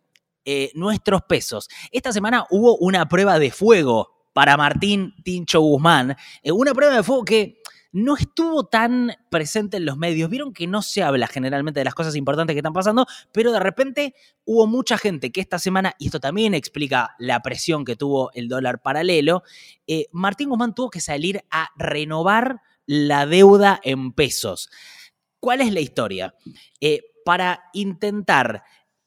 [0.44, 1.68] eh, nuestros pesos.
[1.90, 6.16] Esta semana hubo una prueba de fuego para Martín Tincho Guzmán.
[6.42, 7.60] Eh, una prueba de fuego que
[7.92, 10.30] no estuvo tan presente en los medios.
[10.30, 13.60] Vieron que no se habla generalmente de las cosas importantes que están pasando, pero de
[13.60, 14.14] repente
[14.44, 18.48] hubo mucha gente que esta semana, y esto también explica la presión que tuvo el
[18.48, 19.42] dólar paralelo,
[19.86, 24.70] eh, Martín Guzmán tuvo que salir a renovar la deuda en pesos.
[25.40, 26.34] ¿Cuál es la historia?
[26.80, 28.62] Eh, para intentar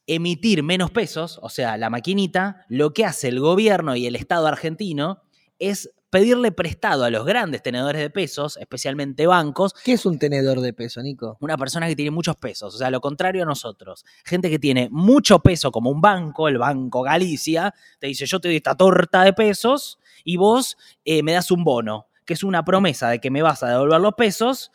[0.08, 4.48] emitir menos pesos, o sea, la maquinita, lo que hace el gobierno y el Estado
[4.48, 5.22] argentino
[5.60, 10.62] es pedirle prestado a los grandes tenedores de pesos, especialmente bancos, ¿Qué es un tenedor
[10.62, 11.38] de peso, Nico?
[11.40, 14.06] una persona que tiene muchos pesos, o sea, lo contrario a nosotros.
[14.24, 18.50] Gente que tiene mucho peso, como un banco, el Banco Galicia, te dice, yo te
[18.50, 22.64] doy esta torta de pesos y vos eh, me das un bono, que es una
[22.64, 24.72] promesa de que me vas a devolver los pesos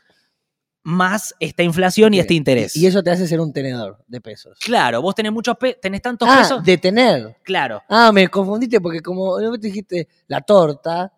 [0.88, 2.74] más esta inflación y este interés.
[2.74, 4.58] Y eso te hace ser un tenedor de pesos.
[4.58, 6.64] Claro, vos tenés muchos pe- tenés tantos Ah, pesos.
[6.64, 7.36] de tener.
[7.42, 7.82] Claro.
[7.90, 11.12] Ah, me confundiste porque como no me dijiste la torta.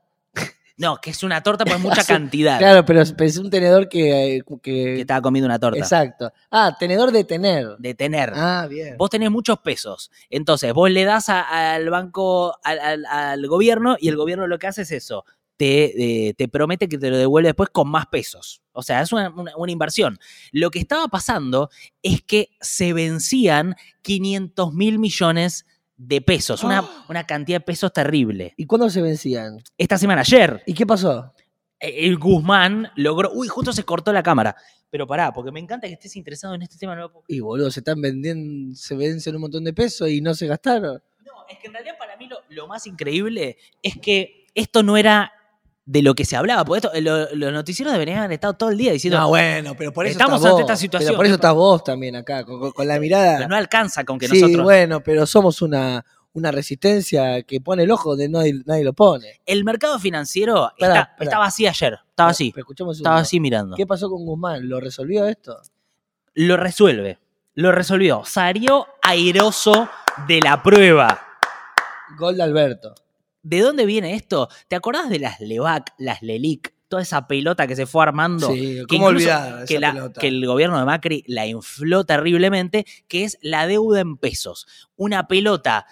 [0.76, 2.58] No, que es una torta, pues mucha cantidad.
[2.58, 4.36] Claro, pero pensé un tenedor que.
[4.38, 5.78] eh, que- Que estaba comiendo una torta.
[5.78, 6.32] Exacto.
[6.50, 7.76] Ah, tenedor de tener.
[7.78, 8.32] De tener.
[8.34, 8.96] Ah, bien.
[8.98, 10.10] Vos tenés muchos pesos.
[10.30, 14.58] Entonces, vos le das a- al banco, al, al- al gobierno, y el gobierno lo
[14.58, 15.24] que hace es eso.
[15.60, 18.62] Te, eh, te promete que te lo devuelve después con más pesos.
[18.72, 20.18] O sea, es una, una- una inversión.
[20.52, 21.68] Lo que estaba pasando
[22.02, 25.66] es que se vencían 500 mil millones
[25.98, 26.64] de pesos.
[26.64, 28.54] Una, una cantidad de pesos terrible.
[28.56, 29.58] ¿Y cuándo se vencían?
[29.76, 31.34] Esta semana, ayer, ¿Y qué pasó?
[31.78, 33.30] el Guzmán logró.
[33.34, 34.56] Uy, justo se cortó la cámara.
[34.88, 36.96] Pero pará, porque me encanta que estés interesado en este tema.
[36.96, 40.32] No, puedo- Y boludo, se están vendiendo, se vencen un montón de pesos y no
[40.32, 41.02] se gastaron.
[41.22, 44.96] No, es que en realidad para mí lo, lo más increíble es que esto no
[44.96, 45.32] era
[45.92, 46.64] de lo que se hablaba.
[46.64, 49.18] Porque esto, lo- los noticieros deberían haber estado todo el día diciendo.
[49.18, 50.60] No, bueno, pero por eso Estamos ante vos.
[50.60, 53.38] esta situación, Pero por eso ¿qué estás vos también acá, con, con- la mirada.
[53.38, 54.62] pero no alcanza con que sí, nosotros.
[54.62, 59.40] bueno, pero somos una, una resistencia que pone el ojo donde nadie, nadie lo pone.
[59.44, 61.24] El mercado financiero Pará, está- pará.
[61.24, 61.98] estaba así ayer.
[62.08, 62.52] Estaba así.
[62.54, 63.74] Pero Estaba así mirando.
[63.76, 64.68] ¿Qué pasó con Guzmán?
[64.68, 65.60] ¿Lo resolvió esto?
[66.34, 67.18] Lo resuelve.
[67.54, 68.22] Lo resolvió.
[68.24, 69.88] Salió airoso
[70.28, 71.20] de la prueba.
[72.16, 72.94] Gol de Alberto.
[73.42, 74.48] ¿De dónde viene esto?
[74.68, 76.74] ¿Te acordás de las Levac, las Lelic?
[76.88, 78.48] Toda esa pelota que se fue armando.
[78.52, 80.20] Sí, que ¿cómo incluso olvidar que, esa la- pelota?
[80.20, 84.66] que el gobierno de Macri la infló terriblemente, que es la deuda en pesos.
[84.96, 85.86] Una pelota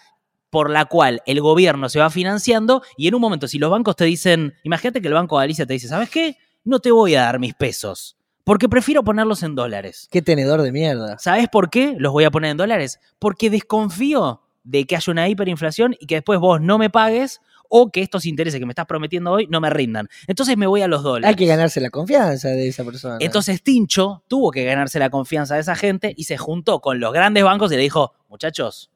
[0.51, 3.95] por la cual el gobierno se va financiando y en un momento, si los bancos
[3.97, 6.37] te dicen, imagínate que el Banco de Galicia te dice, ¿sabes qué?
[6.65, 10.09] No te voy a dar mis pesos, porque prefiero ponerlos en dólares.
[10.11, 11.17] Qué tenedor de mierda.
[11.19, 12.99] ¿Sabes por qué los voy a poner en dólares?
[13.19, 17.91] Porque desconfío de que haya una hiperinflación y que después vos no me pagues o
[17.91, 20.09] que estos intereses que me estás prometiendo hoy no me rindan.
[20.27, 21.29] Entonces me voy a los dólares.
[21.29, 23.17] Hay que ganarse la confianza de esa persona.
[23.21, 27.13] Entonces Tincho tuvo que ganarse la confianza de esa gente y se juntó con los
[27.13, 28.91] grandes bancos y le dijo, muchachos,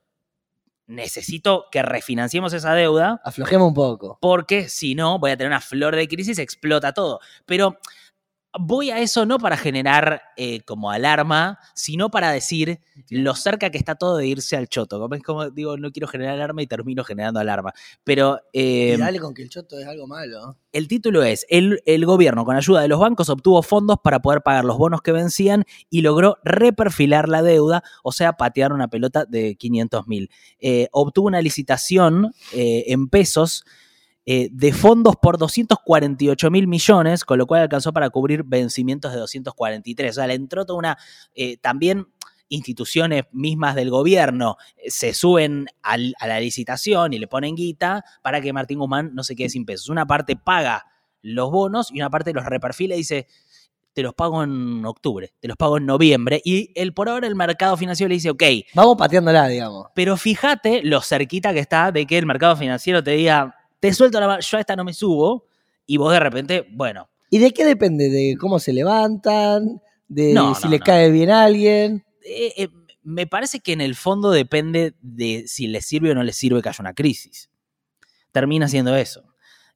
[0.86, 4.18] necesito que refinanciemos esa deuda Aflojemos un poco.
[4.20, 7.20] porque si no voy a tener una flor de crisis, explota todo.
[7.46, 7.78] Pero
[8.58, 13.78] voy a eso no para generar eh, como alarma, sino para decir lo cerca que
[13.78, 15.00] está todo de irse al choto.
[15.00, 17.72] Como es como digo, no quiero generar alarma y termino generando alarma.
[18.04, 20.56] Pero eh, y dale con que el choto es algo malo.
[20.72, 24.42] el título es, el, el gobierno con ayuda de los bancos obtuvo fondos para poder
[24.42, 29.24] pagar los bonos que vencían y logró reperfilar la deuda, o sea, patear una pelota
[29.24, 30.30] de 500 mil.
[30.58, 33.64] Eh, obtuvo una licitación eh, en pesos
[34.26, 39.18] eh, de fondos por 248 mil millones, con lo cual alcanzó para cubrir vencimientos de
[39.18, 40.10] 243.
[40.10, 40.98] O sea, le entró toda una...
[41.34, 42.06] eh, también
[42.48, 48.04] instituciones mismas del gobierno eh, se suben al- a la licitación y le ponen guita
[48.22, 49.88] para que Martín Guzmán no se quede sin pesos.
[49.88, 50.84] Una parte paga
[51.22, 53.26] los bonos y una parte los reperfila y dice,
[53.94, 56.42] te los pago en octubre, te los pago en noviembre.
[56.44, 58.42] Y el, por ahora el mercado financiero le dice, ok,
[58.74, 59.86] Vamos pateándola, digamos.
[59.94, 64.20] pero fíjate lo cerquita que está de que el mercado financiero te diga, te suelto
[64.20, 65.46] la mano, yo a esta no me subo.
[65.86, 68.10] Y vos de repente, bueno, ¿Y de qué depende?
[68.10, 69.80] ¿De cómo se levantan?
[70.06, 70.84] ¿De No, si no, les no.
[70.86, 72.04] cae bien a alguien?
[72.24, 72.68] eh, eh,
[73.02, 76.62] me parece que en el fondo depende de si le sirve o no le sirve
[76.62, 77.50] que haya una crisis.
[78.30, 79.24] Termina siendo eso.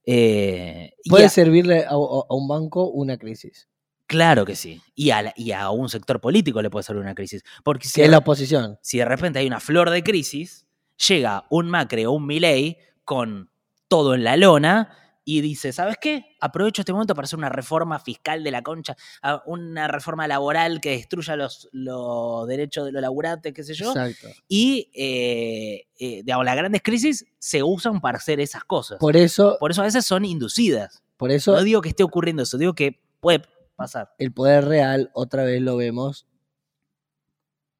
[0.04, 3.68] Eh, Puede a- servirle a, un banco una crisis.
[4.06, 4.80] Claro que sí.
[4.94, 7.42] Y a, y a un sector político le puede servir una crisis.
[7.64, 8.78] Porque si, es la oposición.
[8.82, 10.64] si de repente hay una flor de crisis,
[11.08, 13.50] llega un Macri o un Milei con
[13.88, 14.92] todo en la lona
[15.28, 16.36] y dice, ¿sabes qué?
[16.40, 20.80] Aprovecho este momento para hacer una reforma fiscal de la concha, a- una reforma laboral
[20.80, 23.88] que destruya los, los derechos de los laburantes, qué sé yo.
[23.88, 24.28] Exacto.
[24.46, 28.98] Y, eh, eh, digamos, las grandes crisis se usan para hacer esas cosas.
[28.98, 31.02] Por, Por eso, eso a veces son inducidas.
[31.16, 33.42] por eso No digo que esté ocurriendo eso, digo que puede
[33.74, 34.14] pasar.
[34.18, 36.28] el poder real otra vez lo vemos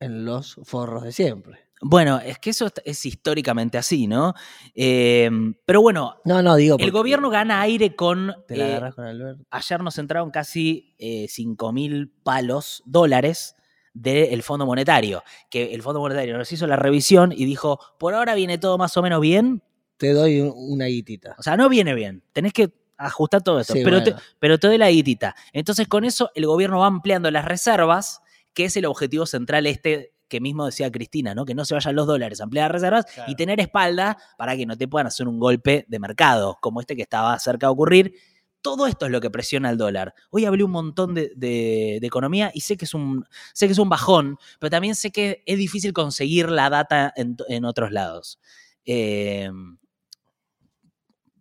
[0.01, 1.61] en los forros de siempre.
[1.83, 4.35] Bueno, es que eso es históricamente así, ¿no?
[4.75, 5.31] Eh,
[5.65, 6.77] pero bueno, No, no, digo.
[6.79, 8.35] el gobierno gana aire con...
[8.49, 9.45] Te la eh, agarras con Alberto.
[9.51, 13.57] ayer nos entraron casi eh, 5 mil palos, dólares,
[13.93, 15.23] del Fondo Monetario.
[15.51, 18.97] Que el Fondo Monetario nos hizo la revisión y dijo, por ahora viene todo más
[18.97, 19.63] o menos bien.
[19.99, 21.35] Te doy un- una guitita.
[21.39, 22.23] O sea, no viene bien.
[22.33, 23.75] Tenés que ajustar todo esto.
[23.75, 25.35] Sí, pero, te, pero te doy la guitita.
[25.53, 28.21] Entonces, con eso, el gobierno va ampliando las reservas,
[28.55, 31.45] que es el objetivo central este que mismo decía Cristina, ¿no?
[31.45, 33.31] Que no se vayan los dólares, ampliar reservas Claro.
[33.31, 36.97] y tener espalda para que no te puedan hacer un golpe de mercado, como este
[36.97, 38.15] que estaba cerca de ocurrir.
[38.63, 40.13] Todo esto es lo que presiona al dólar.
[40.31, 43.73] Hoy hablé un montón de, de- de economía y sé que, es un, sé que
[43.73, 47.93] es un bajón, pero también sé que es difícil conseguir la data en, en otros
[47.93, 48.41] lados.
[48.85, 49.49] Eh,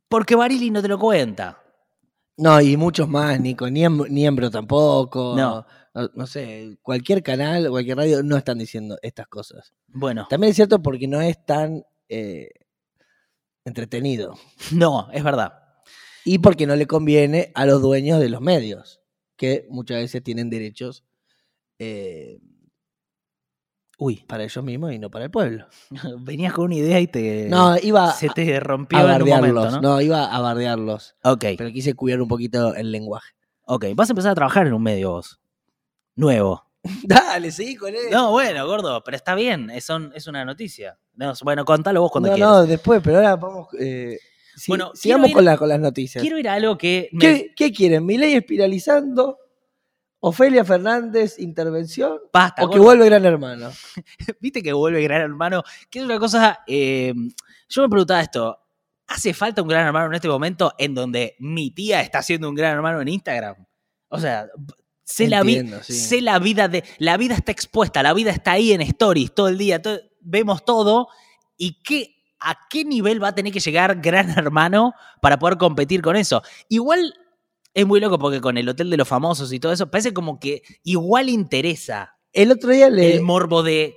[0.08, 1.62] porque Barili no te lo cuenta.
[2.38, 3.66] No, y muchos más, Nico.
[3.68, 5.34] Niem- Niembro tampoco.
[5.36, 5.66] No.
[5.96, 6.10] No.
[6.14, 9.74] no sé, cualquier canal, cualquier radio no están diciendo estas cosas.
[9.88, 12.50] Bueno, También es cierto porque no es tan eh,
[13.66, 14.36] entretenido.
[14.74, 15.54] no, es verdad.
[16.24, 19.02] Y porque no le conviene a los dueños de los medios,
[19.36, 21.04] que muchas veces tienen derechos
[21.80, 22.40] eh,
[23.98, 25.68] Uy, para ellos mismos y no para el pueblo.
[26.20, 29.12] venías con una idea y te, No, iba se a, te rompió a en un
[29.30, 29.54] bardearlos.
[29.66, 29.94] momento, ¿no?
[29.96, 30.02] ¿no?
[30.02, 31.16] iba a bardearlos.
[31.24, 33.34] Ok, Pero quise cuidar un poquito el lenguaje.
[33.66, 33.86] ok.
[33.96, 35.40] Vas a empezar a trabajar en un medio vos.
[36.16, 36.64] Nuevo.
[37.04, 38.10] Dale, seguí con él.
[38.12, 40.98] No, bueno, gordo, pero está bien, es, es una noticia.
[41.16, 42.52] No, bueno, contalo vos cuando no, quieras.
[42.54, 43.68] no, después, pero ahora vamos.
[43.80, 44.20] eh,
[44.56, 46.22] si- Bueno, sigamos ir- con, la- con las noticias.
[46.22, 47.10] Quiero ir a algo que...
[47.12, 48.06] me- ¿Qué, qué quieren?
[48.06, 49.40] ¿Milei espiralizando?
[50.20, 52.20] ¿Ofelia Fernández intervención?
[52.34, 53.70] Basta, ¿O que vuelve Gran Hermano?
[54.40, 56.60] Viste que vuelve Gran Hermano, que es una cosa...
[56.68, 57.14] eh,
[57.70, 58.60] yo me preguntaba esto,
[59.08, 62.56] ¿hace falta un Gran Hermano en este momento en donde mi tía está haciendo un
[62.56, 63.56] Gran Hermano en Instagram?
[64.10, 64.48] O sea,
[65.06, 65.94] sé, la, vi- Entiendo, sí.
[65.94, 66.84] sé la vida de...
[66.98, 70.66] La vida está expuesta, la vida está ahí en stories todo el día, todo- vemos
[70.66, 71.08] todo
[71.58, 72.12] y qué...
[72.48, 76.44] ¿A qué nivel va a tener que llegar Gran Hermano para poder competir con eso?
[76.70, 77.14] Igual
[77.74, 80.40] es muy loco porque con el Hotel de los Famosos y todo eso, parece como
[80.40, 83.96] que igual interesa El otro día le, el morbo de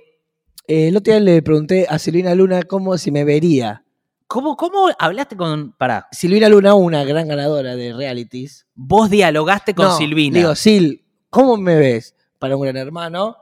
[0.67, 3.83] el otro día le pregunté a Silvina Luna cómo si me vería.
[4.29, 5.71] ¿Cómo, cómo hablaste con.
[5.71, 8.67] Pará, Silvina Luna, una gran ganadora de realities.
[8.75, 10.37] vos dialogaste con No, Silvina.
[10.37, 13.35] Digo, Sil, ¿cómo me ves para un gran hermano?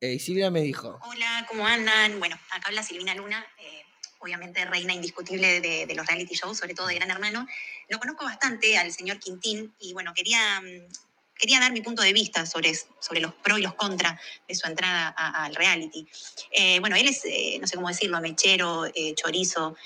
[0.00, 2.20] Eh, y Silvina me dijo, Hola, ¿cómo andan?
[2.20, 3.82] Bueno, acá habla Silvina Luna, eh,
[4.20, 7.44] obviamente reina indiscutible de, de los reality shows, sobre todo de Gran Hermano.
[7.88, 10.92] Lo conozco bastante al señor Quintín y bueno, quería, mm,
[11.40, 14.66] quería dar mi punto de vista sobre, sobre los pros y los contras de su
[14.66, 16.06] entrada al reality.
[16.50, 19.76] Eh, bueno, él es, eh, no sé cómo decirlo, mechero, eh, chorizo.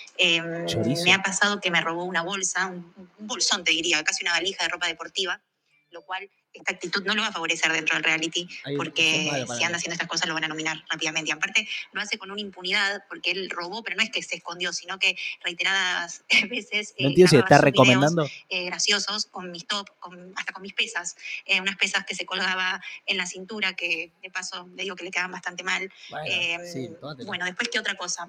[0.66, 1.04] Chorizo.
[1.04, 4.32] Me ha pasado que me robó una bolsa, un, un bolsón te diría, casi una
[4.32, 5.40] valija de ropa deportiva,
[5.90, 9.64] lo cual esta actitud no lo va a favorecer dentro del reality Ahí, porque si
[9.64, 11.30] anda haciendo estas cosas lo van a nominar rápidamente.
[11.30, 14.36] Y aparte lo hace con una impunidad porque él robó, pero no es que se
[14.36, 18.28] escondió, sino que reiteradas veces no entiendo si está sus videos, recomendando.
[18.48, 22.24] eh, graciosos con mis top, con- hasta con mis pesas, eh, unas pesas que se
[22.24, 25.92] colgaba en la cintura que de paso le digo que le quedaban bastante mal.
[26.10, 26.88] bueno, Eh, sí,
[27.26, 28.28] bueno, después qué otra cosa.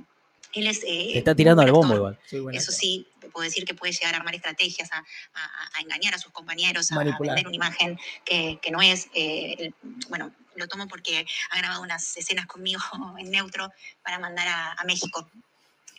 [0.55, 2.19] Él es eh, Te está tirando al bombo igual.
[2.41, 6.15] Buena Eso sí, puedo decir que puede llegar a armar estrategias, a, a- a engañar
[6.15, 7.35] a sus compañeros, a, a Manipular.
[7.35, 9.07] vender una imagen que, que no es.
[9.13, 9.75] eh, el-
[10.09, 12.79] bueno, lo tomo porque ha grabado unas escenas conmigo
[13.19, 13.69] en neutro
[14.01, 15.29] para mandar a, a México.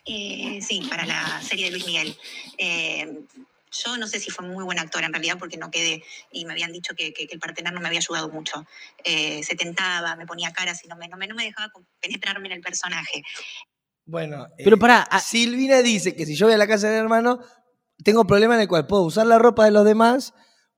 [0.07, 2.17] Eh, sí, para la serie de Luis Miguel.
[2.59, 3.21] Eh,
[3.85, 6.53] yo no sé si fue muy buen actor en realidad porque no quedé y me
[6.53, 8.65] habían dicho que, que- que el partener no me había ayudado mucho.
[9.05, 12.47] Eh, se tentaba, me ponía caras y no me, no me, no me dejaba penetrarme
[12.47, 13.23] en el personaje.
[14.07, 17.03] Bueno, Pero eh, pará, ah- Silvina dice que si yo voy a la casa del
[17.03, 17.41] hermano,
[18.03, 20.33] tengo problema en el cual puedo usar la ropa de los demás,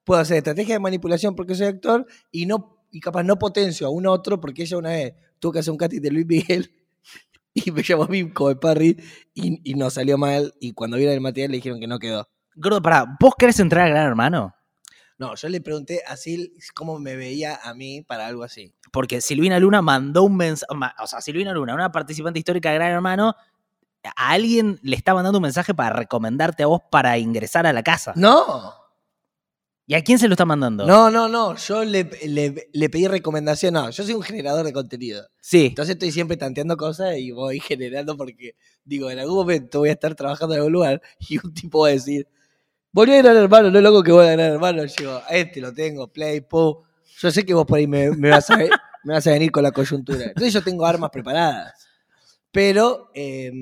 [0.04, 3.90] puedo hacer estrategia de manipulación porque soy actor y no y capaz no potencio a
[3.90, 6.70] un otro porque ella una vez tuvo que hacer un casting de Luis Miguel
[7.54, 8.96] y me llamó a mí como de Parry
[9.34, 12.26] y, y no salió mal y cuando vieron el material le dijeron que no quedó.
[12.56, 14.54] Gordo, pará, ¿vos querés entrar a Gran Hermano?
[15.18, 18.72] No, yo le pregunté a Sil cómo me veía a mí para algo así.
[18.92, 22.92] Porque Silvina Luna mandó un mensaje, o sea, Silvina Luna, una participante histórica de Gran
[22.92, 23.34] Hermano,
[24.04, 27.82] a alguien le está mandando un mensaje para recomendarte a vos para ingresar a la
[27.82, 28.12] casa.
[28.16, 28.74] No,
[29.90, 30.84] ¿Y a quién se lo está mandando?
[30.86, 31.56] no, no, no.
[31.56, 33.72] Yo le, le- le pedí recomendación.
[33.72, 35.26] No, yo soy un generador de contenido.
[35.40, 35.66] Sí.
[35.68, 38.54] Entonces estoy siempre tanteando cosas y voy generando porque,
[38.84, 41.88] digo, en algún momento voy a estar trabajando en algún lugar y un tipo va
[41.88, 42.28] a decir,
[42.98, 44.84] volví a ganar hermano, no es loco que voy a ganar hermano.
[44.84, 46.82] Yo, a este lo tengo, play, po.
[47.20, 48.54] Yo sé que vos por ahí me, vas, a,
[49.30, 50.24] a venir con la coyuntura.
[50.24, 51.86] Entonces yo tengo armas preparadas.
[52.50, 53.52] Pero, eh,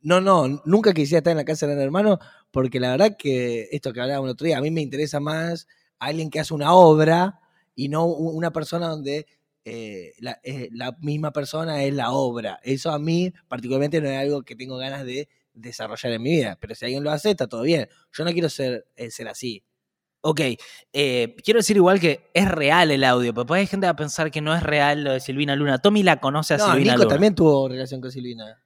[0.00, 2.18] no, no, nunca quisiera estar en la casa de Gran Hermano
[2.50, 5.66] porque la verdad que esto que hablábamos el otro día, a mí me interesa más
[5.98, 7.40] alguien que hace una obra
[7.74, 9.26] y no una persona donde
[9.66, 12.58] eh, la, eh, la misma persona es la obra.
[12.62, 16.56] Eso a mí particularmente no es algo que tengo ganas de desarrollar en mi vida,
[16.60, 17.88] pero si alguien lo hace, está todo bien.
[18.12, 19.62] Yo no quiero ser, eh, ser así.
[20.24, 20.40] Ok,
[20.92, 24.40] eh, quiero decir igual que es real el audio, pero hay gente a pensar que
[24.40, 25.78] no es real lo de Silvina Luna.
[25.78, 27.14] Tommy la conoce a No, Silvina Nico Luna.
[27.14, 28.61] también tuvo relación con Silvina.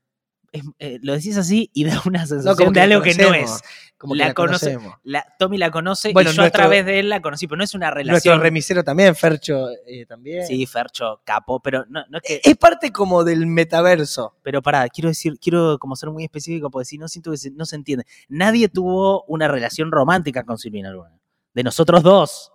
[0.57, 3.15] Es- eh, lo decís así y da una No, sensación como de la algo que
[3.15, 3.61] no es.
[3.99, 4.95] Como que La la conoce- conocemos.
[5.05, 7.57] La, Tommy la conoce Bueno, y yo nuestro- a través de él la conocí, pero
[7.57, 8.41] no es una Nuestro relación.
[8.41, 10.47] remisero también, Fercho eh, también.
[10.47, 12.41] Sí, Fercho, capo, pero no, no es que.
[12.51, 14.37] Es parte como del metaverso.
[14.43, 17.51] Pero pará, quiero decir, quiero como ser muy específico, porque si no siento que se-
[17.53, 18.05] no se entiende.
[18.29, 21.19] Nadie tuvo una relación romántica con Silvina Luna.
[21.55, 22.53] De nosotros dos.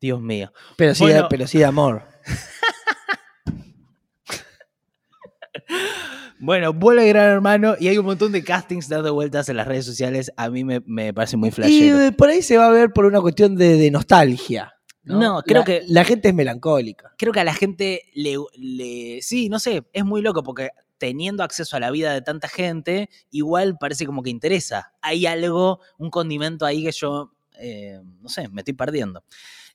[0.00, 0.52] Dios mío.
[0.76, 1.26] Pero sí, Bueno.
[1.28, 2.04] pero sí de amor.
[6.38, 9.84] Bueno, vuelve Gran Hermano y hay un montón de castings dando vueltas en las redes
[9.84, 10.32] sociales.
[10.36, 12.00] A mí me, me parece muy Y flashero.
[12.00, 14.72] eh, por ahí se va a ver por una cuestión de, de nostalgia.
[15.02, 17.12] No, No, creo La- que- La gente es melancólica.
[17.18, 21.42] Creo que a la gente le, le- Sí, no sé, es muy loco porque teniendo
[21.42, 24.92] acceso a la vida de tanta gente, igual parece como que interesa.
[25.02, 29.24] Hay algo, un condimento ahí que yo, eh, no sé, me estoy perdiendo.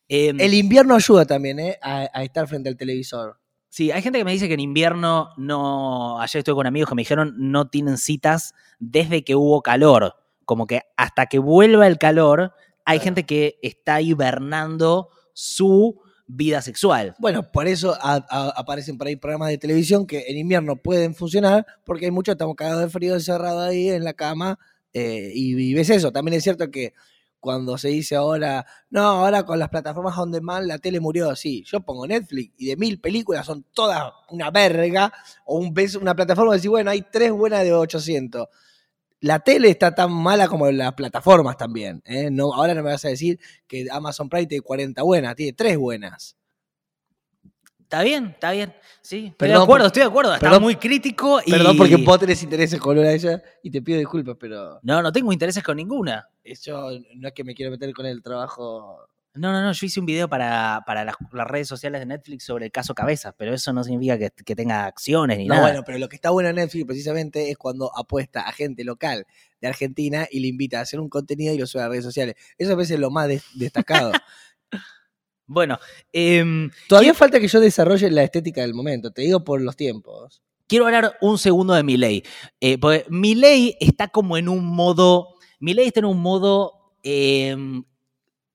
[0.08, 1.78] Eh, El invierno ayuda también, ¿eh?
[1.82, 3.40] A, a estar frente al televisor.
[3.76, 6.22] Sí, hay gente que me dice que en invierno no.
[6.22, 10.16] Ayer estuve con amigos que me dijeron no tienen citas desde que hubo calor.
[10.46, 12.54] Como que hasta que vuelva el calor,
[12.86, 13.04] hay Claro.
[13.04, 17.16] gente que está hibernando su vida sexual.
[17.20, 21.14] Bueno, por eso a- a- aparecen por ahí programas de televisión que en invierno pueden
[21.14, 24.58] funcionar porque hay muchos que estamos cagados de frío encerrados ahí en la cama
[24.94, 26.14] eh, y, y ves eso.
[26.14, 26.94] También es cierto que
[27.46, 31.36] cuando se dice ahora, no, ahora con las plataformas on demand la tele murió.
[31.36, 35.14] Sí, yo pongo Netflix y de mil películas son todas una verga
[35.46, 38.48] o una plataforma y decís, bueno, hay tres buenas de 800.
[39.20, 42.02] La tele está tan mala como las plataformas también.
[42.06, 42.32] ¿eh?
[42.32, 45.78] No, ahora no me vas a decir que Amazon Prime tiene 40 buenas, tiene tres
[45.78, 46.36] buenas.
[47.86, 48.74] Está bien, está bien.
[49.02, 50.34] Sí, estoy Perdón de acuerdo, por- estoy de acuerdo.
[50.34, 51.52] Está perdón- muy crítico y.
[51.52, 55.02] Perdón porque vos tenés intereses con una de ellas y te pido disculpas, pero No,
[55.02, 56.28] no tengo intereses con ninguna.
[56.64, 59.08] yo no es que me quiero meter con el trabajo.
[59.36, 59.72] No, no, no.
[59.74, 62.96] Yo hice un video para, para las, las redes sociales de Netflix sobre el caso
[62.96, 65.68] Cabezas, pero eso no significa que, que tenga acciones ni No, nada.
[65.68, 69.26] bueno, pero lo que está bueno en Netflix precisamente es cuando apuesta a gente local
[69.60, 72.06] de Argentina y le invita a hacer un contenido y lo sube a las redes
[72.06, 72.36] sociales.
[72.58, 74.12] Eso a veces es lo más des- destacado.
[75.48, 75.80] Bueno,
[76.12, 80.42] em, Todavía falta que yo desarrolle la estética del momento, te digo por los tiempos.
[80.68, 82.24] quiero hablar un segundo de Milei.
[82.60, 85.36] Eh, porque Milei está como en un modo.
[85.60, 87.84] Milei está en un modo em,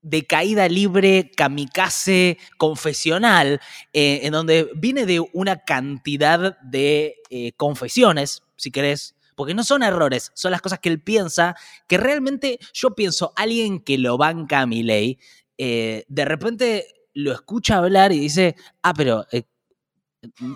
[0.03, 3.61] de caída libre, kamikaze, confesional,
[3.92, 9.14] eh, en donde viene de una cantidad de eh, confesiones, si querés.
[9.37, 11.55] Porque no son errores, son las cosas que él piensa,
[11.87, 15.18] que realmente yo pienso, alguien que lo banca a Milei,
[15.62, 19.42] eh, de repente lo escucha hablar y dice, ah, pero eh,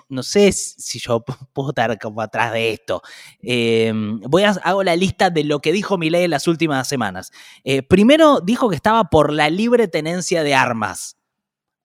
[0.08, 3.02] no sé si yo puedo estar como atrás de esto.
[3.42, 7.32] Eh, voy a hago la lista de lo que dijo Milei en las últimas semanas.
[7.86, 11.18] Primero dijo que estaba por la libre tenencia de armas.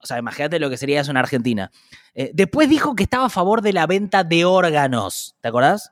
[0.02, 1.72] O sea, imagínate lo que sería eso en Argentina.
[2.14, 5.36] Después dijo que estaba a favor de la venta de órganos.
[5.42, 5.92] ¿Te acordás?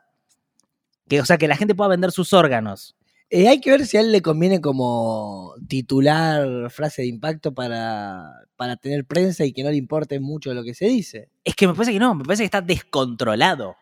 [1.09, 2.96] Que, o sea, que la gente pueda vender sus órganos.
[3.29, 8.47] Eh, hay que ver si a él le conviene como titular frase de impacto para,
[8.55, 11.29] para tener prensa y que no le importe mucho lo que se dice.
[11.43, 13.75] Es que me parece que no, me parece que está descontrolado.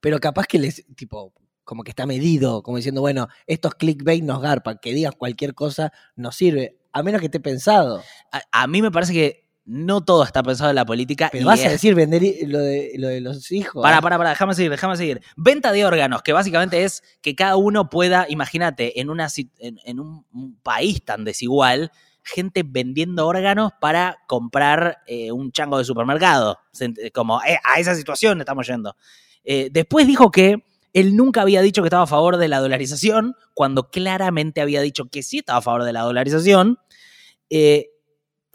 [0.00, 1.32] Pero capaz que les, tipo,
[1.62, 5.92] como que está medido, como diciendo, bueno, estos clickbait nos garpan, que digas cualquier cosa
[6.16, 8.02] nos sirve, a menos que esté pensado.
[8.32, 11.28] A, a mí me parece que no todo está pensado en la política.
[11.30, 13.82] Pero y vas a decir vender lo de, lo de los hijos.
[13.82, 14.02] Pará, ¿eh?
[14.02, 15.20] pará, pará, déjame seguir, déjame seguir.
[15.36, 19.78] Venta de órganos, que básicamente es que cada uno pueda, imagínate, en, una, sit- en,
[19.84, 20.24] en un,
[20.62, 21.92] país tan desigual,
[22.22, 26.58] gente vendiendo órganos para comprar eh, un chango de supermercado.
[27.12, 28.96] Como eh, a esa situación estamos yendo.
[29.44, 30.64] Eh, después dijo que
[30.94, 35.10] él nunca había dicho que estaba a favor de la dolarización, cuando claramente había dicho
[35.10, 36.78] que sí estaba a favor de la dolarización.
[37.50, 37.90] Eh,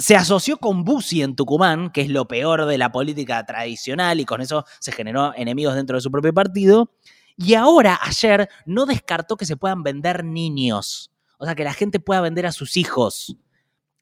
[0.04, 4.26] se asoció con Bussi en Tucumán, que es lo peor de la política tradicional, y
[4.26, 6.92] con eso se generó enemigos dentro de su propio partido.
[7.38, 11.10] Y ahora, ayer, no descartó que se puedan vender niños.
[11.38, 13.38] O sea, que la gente pueda vender a sus hijos.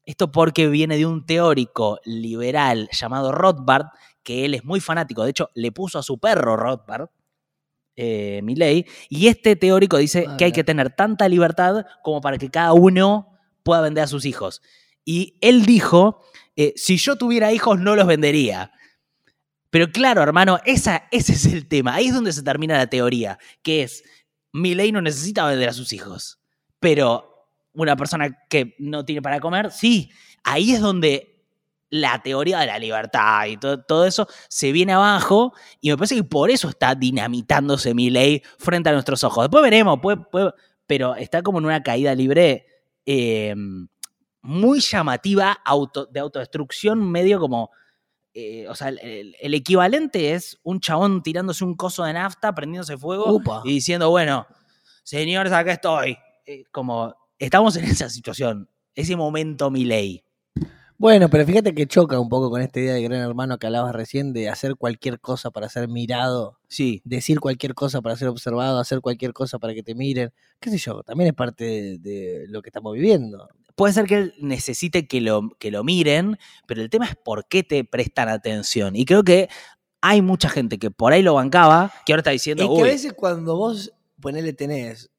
[0.04, 3.90] Esto porque viene de un teórico liberal llamado Rothbard,
[4.24, 5.24] que él es muy fanático.
[5.24, 7.10] De hecho, le puso a su perro Rothbard,
[7.96, 8.88] eh, Milley.
[9.08, 12.74] Y este teórico dice Ah, que hay que tener tanta libertad como para que cada
[12.74, 14.64] uno pueda vender a sus hijos.
[15.06, 16.22] Y él dijo,
[16.56, 18.72] eh, si yo tuviera hijos no los vendería.
[19.70, 21.96] Pero claro, hermano, esa, ese es el tema.
[21.96, 24.04] Ahí es donde se termina la teoría, que es,
[24.52, 26.40] Milei no necesita vender a sus hijos.
[26.80, 30.12] Pero una persona que no tiene para comer, sí.
[30.44, 31.32] Ahí es donde
[31.90, 36.16] la teoría de la libertad y todo, todo eso se viene abajo y me parece
[36.16, 39.46] que por eso está dinamitándose Milei frente a nuestros ojos.
[39.46, 40.00] Después veremos,
[40.88, 42.66] pero está como en una caída libre
[43.06, 43.56] eh,
[44.42, 47.70] muy llamativa auto, de autodestrucción, medio como...
[48.34, 53.32] eh, o sea, el, equivalente es un chabón tirándose un coso de nafta, prendiéndose fuego
[53.34, 53.62] Upa.
[53.66, 54.48] y diciendo, bueno,
[55.04, 56.18] señores, acá estoy.
[56.46, 60.24] Eh, como estamos en esa situación, ese momento Milei.
[60.98, 63.96] Bueno, pero fíjate que choca un poco con esta idea de gran hermano que hablabas
[63.96, 68.80] recién de hacer cualquier cosa para ser mirado, Sí, decir cualquier cosa para ser observado,
[68.80, 70.32] hacer cualquier cosa para que te miren.
[70.60, 71.02] ¿Qué sé yo?
[71.04, 73.50] También es parte de, de lo que estamos viviendo.
[73.76, 77.48] Puede ser que él necesite que lo, que lo miren, pero el tema es por
[77.48, 78.96] qué te prestan atención.
[78.96, 79.50] Y creo que
[80.02, 82.84] hay mucha gente que por ahí lo bancaba, que ahora está diciendo, Es que a
[82.84, 85.12] "Uy, veces cuando vos ponele tenés,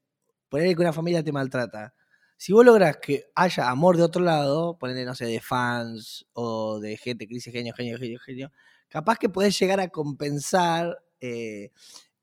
[0.49, 1.93] ponele que una familia te maltrata,
[2.37, 6.79] si vos lográs que haya amor de otro lado, ponele, no sé, de fans o
[6.79, 8.51] de gente que dice genio, genio, genio, genio,
[8.89, 11.71] capaz que podés llegar a compensar eh,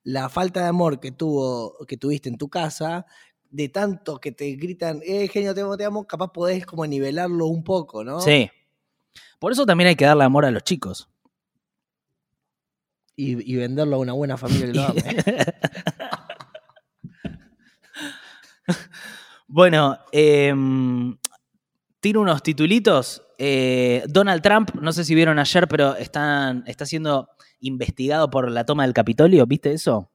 [0.03, 3.05] la falta de amor que tuvo, que tuviste en tu casa,
[3.51, 7.45] de tanto que te gritan, eh, genio, te amo, te amo, capaz podés como nivelarlo
[7.47, 8.21] un poco, ¿no?
[8.21, 8.49] Sí.
[9.39, 11.09] Por eso también hay que darle amor a los chicos.
[13.15, 15.03] Y, y venderlo a una buena familia que lo ame.
[19.47, 21.17] bueno, em,
[21.99, 23.21] tiro unos titulitos.
[23.37, 27.29] Eh, Donald Trump, no sé si vieron ayer, pero están, está siendo
[27.59, 29.45] investigado por la toma del Capitolio.
[29.45, 30.10] ¿Viste eso?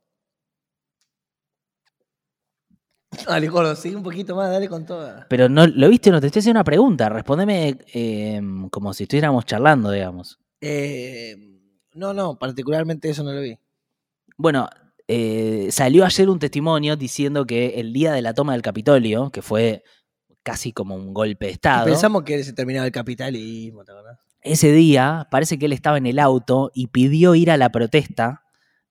[3.26, 5.26] Dale, Gordo, sigue un poquito más, dale con toda.
[5.28, 6.20] Pero no, ¿lo viste o no?
[6.20, 7.08] Te estoy haciendo una pregunta.
[7.08, 10.38] Respóndeme em, como si estuviéramos charlando, digamos.
[10.60, 11.36] Eh,
[11.94, 13.58] no, no, particularmente eso no lo vi.
[14.36, 14.68] Bueno,
[15.08, 19.42] eh, salió ayer un testimonio diciendo que el día de la toma del Capitolio, que
[19.42, 19.82] fue
[20.42, 24.18] casi como un golpe de Estado, Pensamos que se terminaba el capitalismo, ¿te acordás?
[24.46, 28.44] ese día parece que él estaba en el auto y pidió ir a la protesta,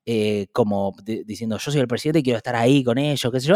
[0.06, 3.40] eh, como di- diciendo, yo soy el presidente y quiero estar ahí con ellos, qué
[3.40, 3.56] sé yo,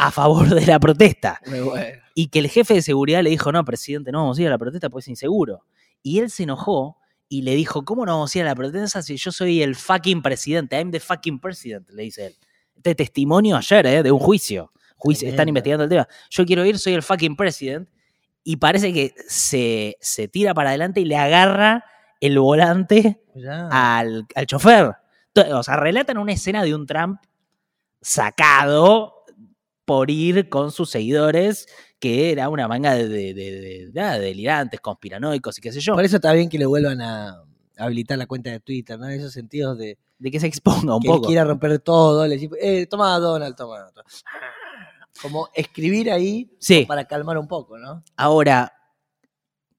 [0.00, 1.40] a favor de la protesta.
[1.46, 1.66] Bueno.
[2.14, 4.50] Y que el jefe de seguridad le dijo, no, presidente, no vamos a ir a
[4.50, 5.64] la protesta porque es inseguro.
[6.02, 9.02] Y él se enojó y le dijo, ¿cómo no vamos a ir a la protesta
[9.02, 10.76] si yo soy el fucking presidente?
[10.78, 12.34] I'm the fucking president, le dice él.
[12.76, 14.02] Este testimonio ayer, ¿eh?
[14.02, 14.72] De un juicio.
[14.96, 16.08] Juicio- están investigando el tema.
[16.30, 17.88] Yo quiero ir, soy el fucking president.
[18.42, 21.84] Y parece que se, se tira para adelante y le agarra
[22.20, 23.22] el volante
[23.70, 24.92] al, al chofer.
[25.52, 27.20] O sea, relatan una escena de un Trump
[28.00, 29.14] sacado
[29.84, 31.66] por ir con sus seguidores,
[31.98, 35.94] que era una manga de, de- de- de- nada, delirantes, conspiranoicos y qué sé yo,
[35.94, 37.42] Por eso está bien que le vuelvan a
[37.76, 39.06] habilitar la cuenta de Twitter, ¿no?
[39.08, 41.26] En esos sentidos de de que se exponga un que poco.
[41.26, 43.90] quiera romper todo, le decís, eh, toma Donald, toma.
[43.92, 44.04] toma.
[45.20, 48.02] Como escribir ahí Sí, para calmar un poco, ¿no?
[48.16, 48.72] ahora,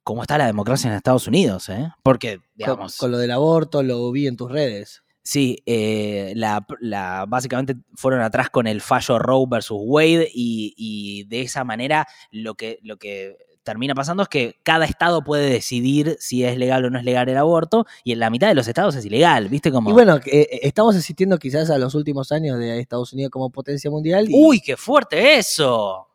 [0.03, 1.69] ¿cómo está la democracia en Estados Unidos?
[1.69, 1.89] eh?
[2.03, 5.03] Porque, Con, digamos, con lo del aborto lo vi en tus redes.
[5.27, 11.23] Sí, eh, la, la- básicamente fueron atrás con el fallo Roe versus Wade y, y
[11.23, 16.15] de esa manera lo que, lo que termina pasando es que cada estado puede decidir
[16.19, 18.67] si es legal o no es legal el aborto y en la mitad de los
[18.67, 19.71] estados es ilegal, ¿viste?
[19.71, 23.31] Como, Y bueno, que, eh, estamos asistiendo quizás a los últimos años de Estados Unidos
[23.31, 24.29] como potencia mundial.
[24.29, 26.09] Y, ¡Uy, qué fuerte eso!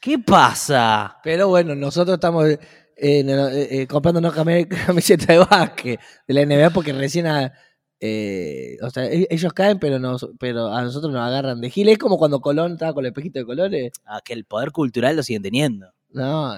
[0.00, 1.18] ¿Qué pasa?
[1.22, 2.46] Pero bueno, nosotros estamos
[3.04, 7.52] eh, no, eh, comprándonos cami- camiseta de básquet de la NBA porque recién a-
[8.00, 11.88] eh, o sea, e- ellos caen, pero nos, pero a nosotros nos agarran de gil.
[11.88, 13.92] Es como cuando Colón estaba con el espejito de colores.
[14.04, 15.86] Ah, que el poder cultural lo siguen teniendo.
[16.10, 16.56] No,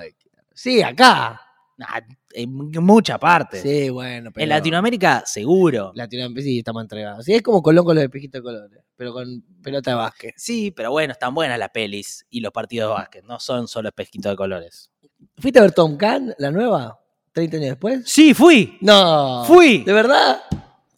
[0.54, 1.40] sí, acá.
[1.80, 2.00] Ah,
[2.32, 2.52] en
[2.84, 3.60] mucha parte.
[3.60, 4.42] Sí, bueno, pero.
[4.44, 5.92] En Latinoamérica, seguro.
[5.94, 7.24] Latinoamérica sí estamos entregados.
[7.24, 10.34] Sí, es como Colón con los espejitos de colores, pero con pelota de básquet.
[10.36, 13.24] Sí, pero bueno, están buenas las pelis y los partidos de básquet.
[13.24, 14.90] No son solo espejitos de colores.
[15.38, 16.98] ¿Fuiste a ver Tom Gunn, la nueva?
[17.34, 18.02] ¿30 años después?
[18.06, 18.78] Sí, fui.
[18.80, 19.44] No.
[19.46, 19.82] Fui.
[19.84, 20.40] ¿De verdad?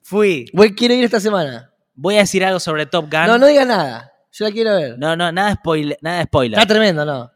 [0.02, 0.46] Fui.
[0.52, 1.70] Voy, quiero ir esta semana.
[1.94, 3.26] Voy a decir algo sobre Top Gun.
[3.26, 4.12] No, no diga nada.
[4.32, 4.98] Yo la quiero ver.
[4.98, 6.58] no, no, nada, spoiler, nada de spoiler.
[6.58, 7.30] Está tremendo, ¿no?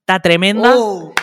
[0.00, 0.74] Está tremenda.
[0.76, 1.14] Oh,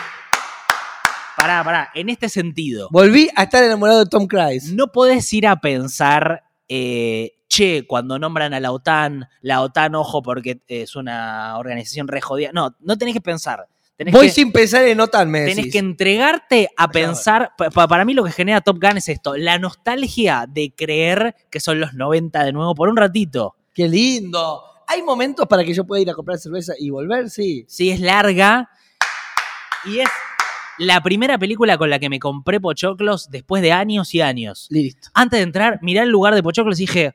[1.36, 1.90] Pará, pará.
[1.94, 4.72] En este sentido, volví a estar enamorado de Tom Cruise.
[4.74, 10.20] no podés ir a pensar, eh, che, cuando nombran a la OTAN, la OTAN, ojo,
[10.22, 12.50] porque es una organización re jodida.
[12.52, 13.66] No, no tenés que pensar.
[14.00, 15.72] Tenés Voy que, sin pensar en OTAN, me tenés decís.
[15.72, 17.52] que entregarte a pensar.
[17.58, 21.36] pa- pa- para mí lo que genera Top Gun es esto: la nostalgia de creer
[21.50, 23.56] que son los 90 de nuevo por un ratito.
[23.74, 24.62] ¡Qué lindo!
[24.86, 27.28] ¿Hay momentos para que yo pueda ir a comprar cerveza y volver?
[27.28, 27.66] Sí.
[27.68, 28.70] Sí, es larga.
[29.84, 30.08] Y es
[30.78, 34.66] la primera película con la que me compré pochoclos después de años y años.
[34.70, 35.10] Listo.
[35.12, 37.14] Antes de entrar, miré el lugar de pochoclos y dije,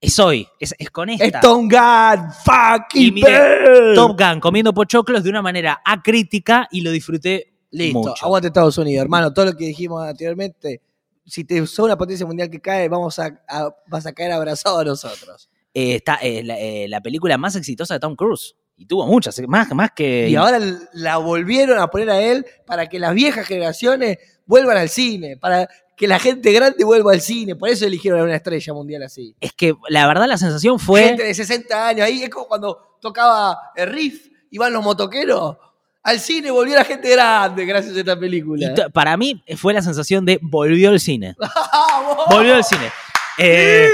[0.00, 1.24] es hoy, es, es con esta.
[1.24, 3.94] Es Tom Gunn, fucking Y mire.
[3.94, 7.98] Top Gun comiendo pochoclos de una manera acrítica y lo disfruté Listo.
[7.98, 8.24] mucho.
[8.24, 9.32] Aguante Estados Unidos, hermano.
[9.32, 10.80] Todo lo que dijimos anteriormente.
[11.26, 14.78] Si te sos una potencia mundial que cae, vamos a, a- vas a caer abrazado
[14.78, 15.50] a nosotros.
[15.74, 18.54] Eh, está eh, la, eh, la película más exitosa de Tom Cruise.
[18.78, 20.28] Y tuvo muchas, más, más que...
[20.28, 20.60] Y ahora
[20.92, 25.68] la volvieron a poner a él para que las viejas generaciones vuelvan al cine, para
[25.96, 27.56] que la gente grande vuelva al cine.
[27.56, 29.34] Por eso eligieron a una estrella mundial así.
[29.40, 31.02] Es que la verdad la sensación fue...
[31.02, 35.56] Gente de 60 años, ahí es como cuando tocaba el riff, iban los motoqueros.
[36.04, 38.72] Al cine volvió la gente grande gracias a esta película.
[38.94, 41.34] para mí fue la sensación de volvió el cine.
[42.30, 42.90] Volvió al cine.
[43.36, 43.88] Eh,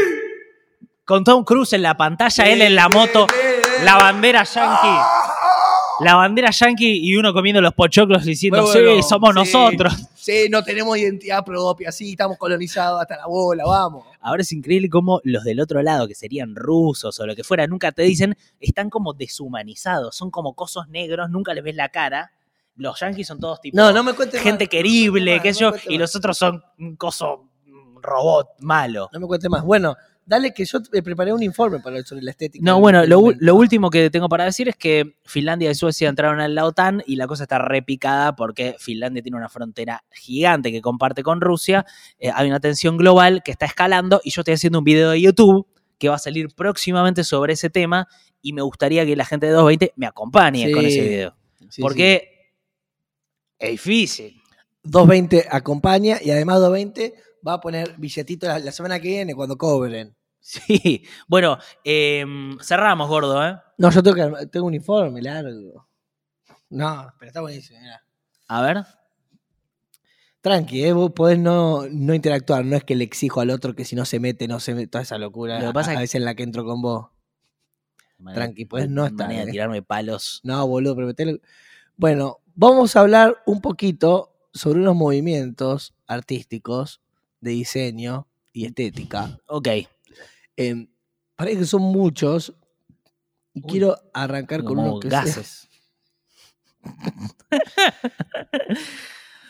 [1.05, 3.26] con Tom Cruise en la pantalla, él en la moto,
[3.85, 4.99] la bandera yankee.
[6.01, 9.35] La bandera yankee y uno comiendo los pochoclos diciendo, bueno, sí, somos sí.
[9.35, 9.93] nosotros.
[10.14, 14.07] Sí, no tenemos identidad propia, sí, estamos colonizados hasta la bola, vamos.
[14.20, 17.66] Ahora es increíble cómo los del otro lado, que serían rusos o lo que fuera,
[17.66, 22.32] nunca te dicen, están como deshumanizados, son como cosos negros, nunca les ves la cara.
[22.76, 25.55] Los yankees son todos tipo No, no me cuentes gente más, querible, no me qué
[25.55, 27.51] sé yo, no y los otros son un coso
[28.05, 29.09] robot malo.
[29.12, 29.64] No me cuentes más.
[29.64, 29.97] Bueno,
[30.27, 32.64] dale que yo preparé un informe para sobre la estética.
[32.64, 36.55] No, bueno, lo, último que tengo para decir es que Finlandia y Suecia entraron en
[36.55, 41.22] la OTAN y la cosa está repicada porque Finlandia tiene una frontera gigante que comparte
[41.22, 41.85] con Rusia.
[42.18, 45.20] Eh, hay una tensión global que está escalando y yo estoy haciendo un video de
[45.20, 45.66] YouTube
[45.99, 48.09] que va a salir próximamente sobre ese tema
[48.43, 51.37] y me gustaría que la gente de 220 me acompañe Sí, con ese video.
[51.70, 52.29] Sí, porque
[53.59, 54.31] es difícil.
[54.31, 54.41] sí.
[54.85, 57.14] 220 acompaña y además 220
[57.47, 60.15] va a poner billetito la, la semana que viene cuando cobren.
[60.41, 61.03] Sí.
[61.27, 62.25] Bueno, eh,
[62.63, 63.57] cerramos, gordo, ¿eh?
[63.79, 65.89] No, yo tengo, que, tengo un informe largo.
[66.69, 68.03] No, pero está buenísimo, mirá.
[68.49, 68.85] A ver.
[70.43, 70.93] Tranqui, ¿eh?
[70.93, 74.05] vos podés no, no interactuar, no es que le exijo al otro que si no
[74.05, 75.59] se mete, no se mete, toda esa locura.
[75.59, 77.07] Lo que pasa a, a veces en la que entro con vos.
[78.35, 79.53] Tranqui, pues no estar, Manera de eh.
[79.53, 80.41] tirarme palos.
[80.45, 81.41] No, boludo, pero metele-
[81.97, 87.01] Bueno, vamos a hablar un poquito sobre unos movimientos artísticos
[87.45, 89.39] de diseño y estética.
[89.47, 89.69] Ok.
[90.57, 90.89] Eh,
[91.37, 92.55] parece que son muchos.
[93.53, 95.69] Y Uy, quiero arrancar con uno que gases.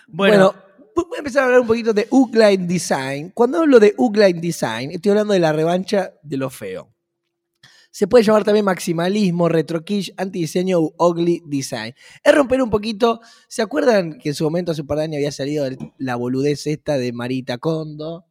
[0.07, 0.55] Bueno,
[0.95, 3.31] bueno, voy a empezar a hablar un poquito de Ugline Design.
[3.31, 6.94] Cuando hablo de Ugline Design, estoy hablando de la revancha de lo feo.
[7.97, 11.95] Se puede llamar también maximalismo, retro kitsch, antidiseño u ugly design.
[12.25, 13.21] Es romper un poquito.
[13.47, 15.65] ¿Se acuerdan que en su momento hace un par de años había salido
[15.99, 18.25] la boludez esta de Marita Kondo?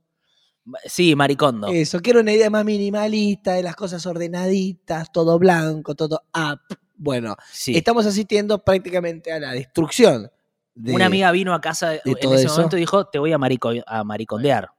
[0.85, 1.67] sí, Maricondo.
[1.69, 6.59] Eso, que era una idea más minimalista, de las cosas ordenaditas, todo blanco, todo up.
[6.97, 7.73] Bueno, Sí.
[7.77, 10.29] estamos asistiendo prácticamente a la destrucción.
[10.75, 12.55] de- Una amiga vino a casa en todo ese eso.
[12.55, 14.69] momento y dijo, te voy a, marico- a maricondear.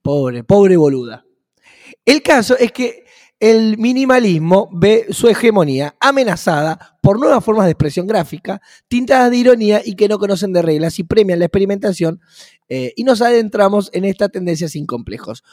[0.00, 1.24] Pobre, pobre boluda.
[2.06, 3.03] El caso es que
[3.50, 9.82] el minimalismo ve su hegemonía amenazada por nuevas formas de expresión gráfica, tintadas de ironía
[9.84, 12.20] y que no conocen de reglas y premian la experimentación.
[12.68, 15.44] eh, y nos adentramos en esta tendencia sin complejos.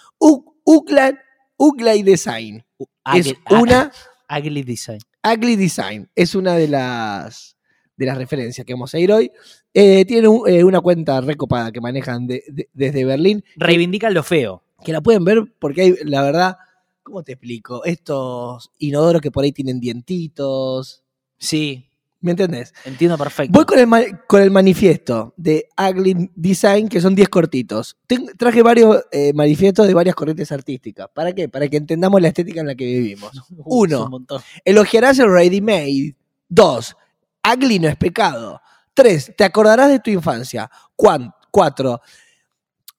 [1.58, 2.64] Ugly, Design
[3.14, 3.92] es Ugly- ah, una
[4.30, 5.00] Ugly design.
[5.24, 7.58] Ugly Design es una de las,
[7.98, 9.32] de las referencias que vamos a ir hoy.
[9.74, 14.64] Eh, un- eh, una cuenta recopada que manejan de- de- desde Berlín Reivindican lo feo.
[14.84, 16.58] que la pueden ver porque hay, la verdad,
[17.04, 17.84] ¿cómo te explico?
[17.86, 21.04] Estos inodoros que por ahí tienen dientitos.
[21.38, 21.88] Sí,
[22.24, 22.72] ¿Me entendés?
[22.86, 23.52] entiendo perfecto.
[23.52, 27.97] Voy con el, con el manifiesto de Ugly Design, que son 10 cortitos.
[28.06, 31.08] Ten- traje varios eh, manifiestos de varias corrientes artísticas.
[31.16, 31.49] ¿Para qué?
[31.49, 33.32] Para que entendamos la estética en la que vivimos.
[33.58, 34.10] Uh, uno.
[34.64, 36.16] Elogiarás el ready made.
[36.47, 36.95] Dos.
[37.43, 38.62] Ugly no es pecado.
[38.93, 40.70] Tres, te acordarás de tu infancia.
[40.95, 42.02] Cuan- Cuatro,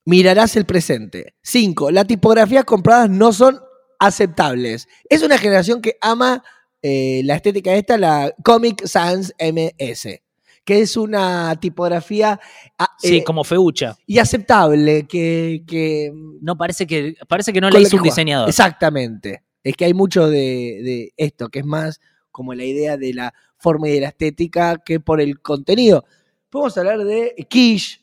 [0.04, 1.34] mirarás el presente.
[1.42, 3.60] Cinco, las tipografías compradas no son
[4.06, 4.88] aceptables.
[5.08, 6.42] Es una generación que ama
[6.82, 10.20] eh, la estética esta, la Comic Sans MS,
[10.64, 12.40] que es una tipografía
[12.78, 13.96] ah, Sí, eh, como feucha.
[14.06, 18.48] y aceptable, que, que No parece que, parece que no la hizo un diseñador.
[18.48, 19.42] Exactamente.
[19.64, 20.38] Es que hay mucho de,
[20.82, 22.00] de esto, que es más
[22.32, 26.04] como la idea de la forma y de la estética que por el contenido.
[26.50, 28.00] Podemos hablar de quiche,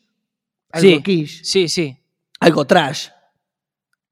[0.72, 1.02] algo Sí.
[1.02, 1.98] quiche, Sí, sí.
[2.40, 3.08] algo trash.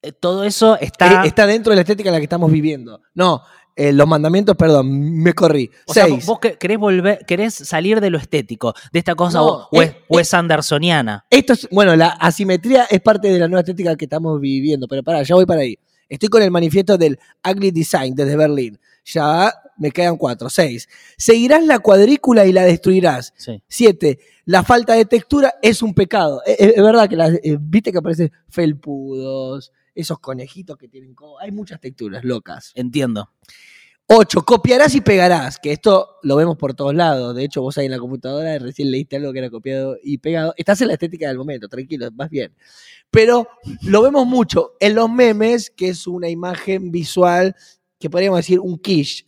[0.02, 1.24] Eh, Todo eso está.
[1.24, 3.00] Eh, Está dentro de la estética en la que estamos viviendo.
[3.14, 3.42] No,
[3.74, 4.88] eh, los mandamientos, perdón,
[5.22, 5.70] me corrí.
[5.86, 6.26] o sea, Seis.
[6.26, 10.34] vos que- querés volver, querés salir de lo estético, de esta cosa No, Wes, Wes
[10.34, 11.24] Andersoniana.
[11.30, 15.02] Esto es, bueno, la asimetría es parte de la nueva estética que estamos viviendo, pero
[15.02, 15.78] pará, ya voy para ahí.
[16.08, 17.18] Estoy con el manifiesto del
[17.48, 18.78] Ugly Design desde Berlín.
[19.04, 20.48] Ya me quedan cuatro.
[20.50, 20.88] Seis.
[21.16, 23.32] Seguirás la cuadrícula y la destruirás.
[23.36, 23.62] Sí.
[23.68, 24.18] Siete.
[24.44, 26.42] La falta de textura es un pecado.
[26.46, 31.14] Eh, Es, verdad que las, viste que aparecen felpudos, esos conejitos que tienen.
[31.40, 32.70] Hay muchas texturas locas.
[32.76, 33.30] Entiendo.
[34.06, 34.42] 8.
[34.42, 37.34] Copiarás y pegarás, que esto lo vemos por todos lados.
[37.34, 40.54] De hecho, vos ahí en la computadora recién leíste algo que era copiado y pegado.
[40.56, 42.54] Estás en la estética del momento, tranquilo, vas bien.
[43.10, 43.48] Pero
[43.82, 47.54] lo vemos mucho en los memes, que es una imagen visual,
[47.98, 49.26] que podríamos decir un quiche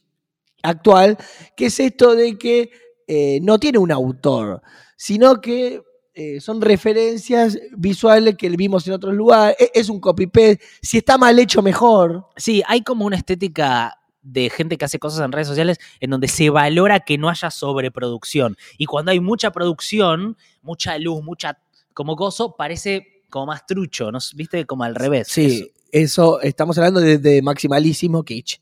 [0.63, 1.19] actual,
[1.57, 2.71] que es esto de que
[3.09, 4.63] eh, no tiene un autor,
[4.97, 5.83] sino que
[6.23, 9.57] eh, son referencias visuales que vimos en otros lugares.
[9.59, 10.61] E- Es un copy-paste.
[10.83, 12.27] Si está mal hecho, mejor.
[12.37, 16.29] Sí, hay como una estética de gente que hace cosas en redes sociales en donde
[16.29, 18.57] se valora que no haya sobreproducción.
[18.77, 21.59] Y cuando hay mucha producción, mucha luz, mucha
[21.95, 24.19] como gozo, parece como más trucho, ¿no?
[24.35, 24.67] ¿Viste?
[24.67, 25.29] Como al revés.
[25.29, 28.59] Sí, eso, estamos hablando de, de maximalismo kitsch.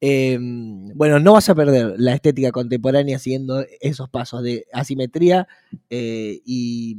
[0.00, 5.48] Eh, bueno, no vas a perder la estética contemporánea siguiendo esos pasos de asimetría
[5.88, 6.98] eh, y,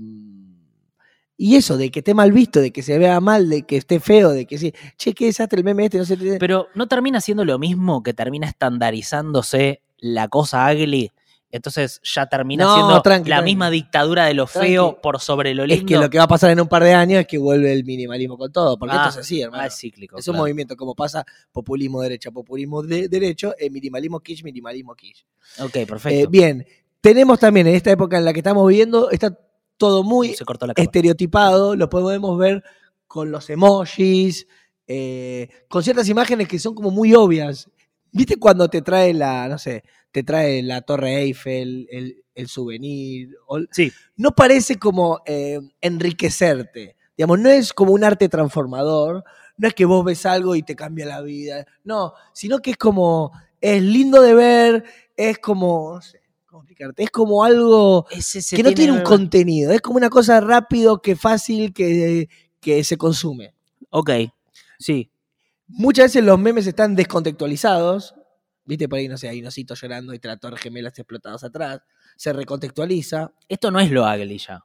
[1.37, 3.99] y eso, de que esté mal visto, de que se vea mal, de que esté
[3.99, 6.17] feo, de que sí, che, qué desastre el meme este, no sé.
[6.39, 11.11] Pero no termina siendo lo mismo que termina estandarizándose la cosa ugly.
[11.49, 13.51] Entonces ya termina No, siendo tranqui, la tranqui.
[13.51, 14.67] misma dictadura de lo Tranqui.
[14.69, 15.85] feo por sobre lo lindo.
[15.85, 17.71] es que lo que va a pasar en un par de años es que vuelve
[17.71, 19.63] el minimalismo con todo, porque Ah, esto es así, hermano.
[19.63, 20.17] Ah, es cíclico.
[20.17, 25.23] es un movimiento como pasa populismo derecha, populismo de derecho, eh, minimalismo kitsch, minimalismo kitsch.
[25.59, 26.29] Ok, Eh, perfecto.
[26.29, 26.67] bien,
[26.99, 29.37] tenemos también en esta época en la que estamos viviendo, está
[29.77, 30.35] todo muy
[30.75, 32.63] estereotipado, lo podemos ver
[33.07, 34.47] con los emojis,
[34.87, 37.69] eh, con ciertas imágenes que son como muy obvias.
[38.11, 39.83] ¿Viste cuando te trae la, no sé,
[40.17, 43.37] te trae la Torre Eiffel, el, el souvenir?
[43.69, 43.91] Sí.
[44.15, 46.95] no parece como eh, enriquecerte.
[47.15, 49.23] Digamos, no es como un arte transformador,
[49.57, 52.77] no es que vos ves algo y te cambia la vida, no, sino que es
[52.77, 58.55] como, es lindo de ver, es como, no sé, cómo explicarte, es como algo Ese
[58.55, 62.27] que no tiene un con contenido, es como una cosa rápido, que fácil, que,
[62.59, 63.53] que se consume.
[63.91, 64.09] Ok,
[64.79, 65.11] sí.
[65.67, 68.15] Muchas veces los memes están descontextualizados,
[68.67, 71.81] viste por ahí, no sé, hay un osito llorando y torre gemelas explotadas atrás,
[72.15, 74.63] se recontextualiza, Esto no es lo ugly ya.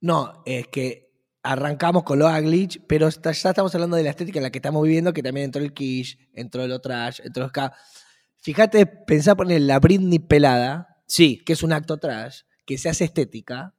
[0.00, 1.06] No, es que
[1.42, 4.58] arrancamos con lo glitch, pero está- ya estamos hablando de la estética en la que
[4.58, 7.72] estamos viviendo, que también entró el quiche, entró lo trash, entró el ska.
[8.38, 11.42] Fíjate, pensá poner la Britney pelada, Sí.
[11.44, 13.74] que es un acto trash, que se hace estética.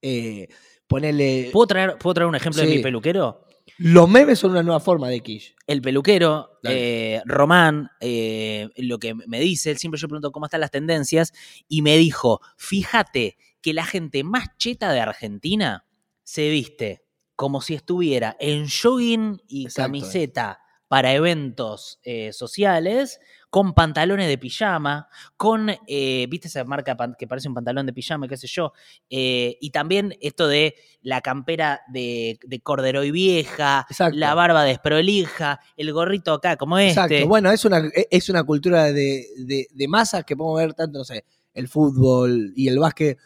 [0.00, 0.48] Eh,
[0.86, 1.50] ponerle.
[1.52, 3.44] ¿Puedo traer, ¿Puedo traer un ejemplo de mi peluquero?
[3.84, 5.56] Los memes son una nueva forma de quiche.
[5.66, 10.60] El peluquero, eh, Román, eh, lo que me dice, él siempre yo pregunto cómo están
[10.60, 11.32] las tendencias,
[11.66, 15.84] y me dijo, fíjate que la gente más cheta de Argentina
[16.22, 17.02] se viste
[17.34, 19.88] como si estuviera en jogging y Exacto.
[19.88, 23.18] camiseta para eventos eh, sociales,
[23.52, 28.26] con pantalones de pijama, con, eh, viste esa marca que parece un pantalón de pijama,
[28.26, 28.72] qué sé yo,
[29.10, 34.16] Eh, y también esto de la campera de, de corderoy vieja, Exacto.
[34.16, 36.92] la barba desprolija, el gorrito acá como este.
[37.02, 37.28] Exacto.
[37.28, 41.04] Bueno, es una, es una cultura de, de, de masas que podemos ver tanto, no
[41.04, 43.18] sé, el fútbol y el básquet.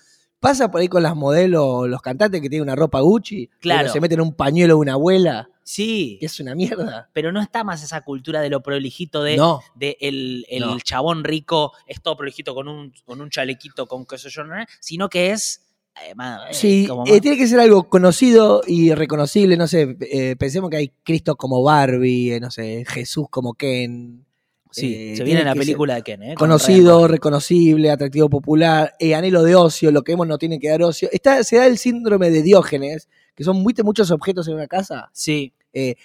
[0.47, 3.80] Pasa por ahí con las modelos, los cantantes que tienen una ropa Gucci, Claro.
[3.82, 7.11] pero se meten un pañuelo de una abuela, Sí, que es una mierda.
[7.12, 9.61] pero no está más esa cultura de lo prolijito de, no.
[9.74, 10.78] de el, el No.
[10.78, 14.55] chabón rico, es todo prolijito con un, con un chalequito, con qué sé yo, ¿no?
[14.80, 15.62] sino que es...
[16.07, 20.36] eh, eh, Sí, como eh, tiene que ser algo conocido y reconocible, no sé, eh,
[20.38, 24.26] pensemos que hay Cristo como Barbie, no sé, Jesús como Ken.
[24.71, 26.35] Sí, eh, se viene la película de Ken, ¿eh?
[26.35, 30.69] Con Conocido, reconocible, atractivo popular, eh, anhelo de ocio, lo que vemos no tiene que
[30.69, 31.09] dar ocio.
[31.12, 35.11] Está, se da el síndrome de Diógenes, que son ¿viste muchos objetos en una casa.
[35.12, 35.97] Sí, Eh,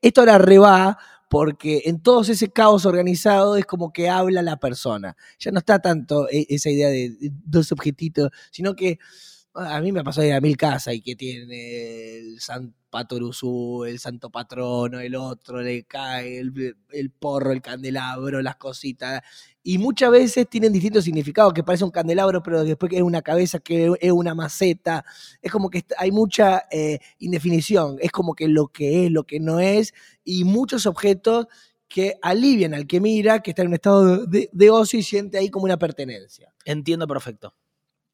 [0.00, 5.16] esto ahora reba porque en todo ese caos organizado es como que habla la persona.
[5.38, 8.98] Ya no está tanto esa idea de dos objetitos, sino que
[9.54, 13.84] a mí me pasó de ir a mil casas y que tiene el San Patoruzú,
[13.84, 19.22] el santo patrono, el otro, le cae el, porro, el candelabro, las cositas.
[19.62, 23.22] Y muchas veces tienen distintos significados, que parece un candelabro, pero después que es una
[23.22, 25.04] cabeza, que es una maceta.
[25.42, 27.96] Es como que hay mucha eh, indefinición.
[28.00, 29.92] Es como que lo que es, lo que no es,
[30.24, 31.46] y muchos objetos
[31.88, 35.38] que alivian al que mira, que está en un estado de, de ocio y siente
[35.38, 36.52] ahí como una pertenencia.
[36.64, 37.54] Entiendo perfecto.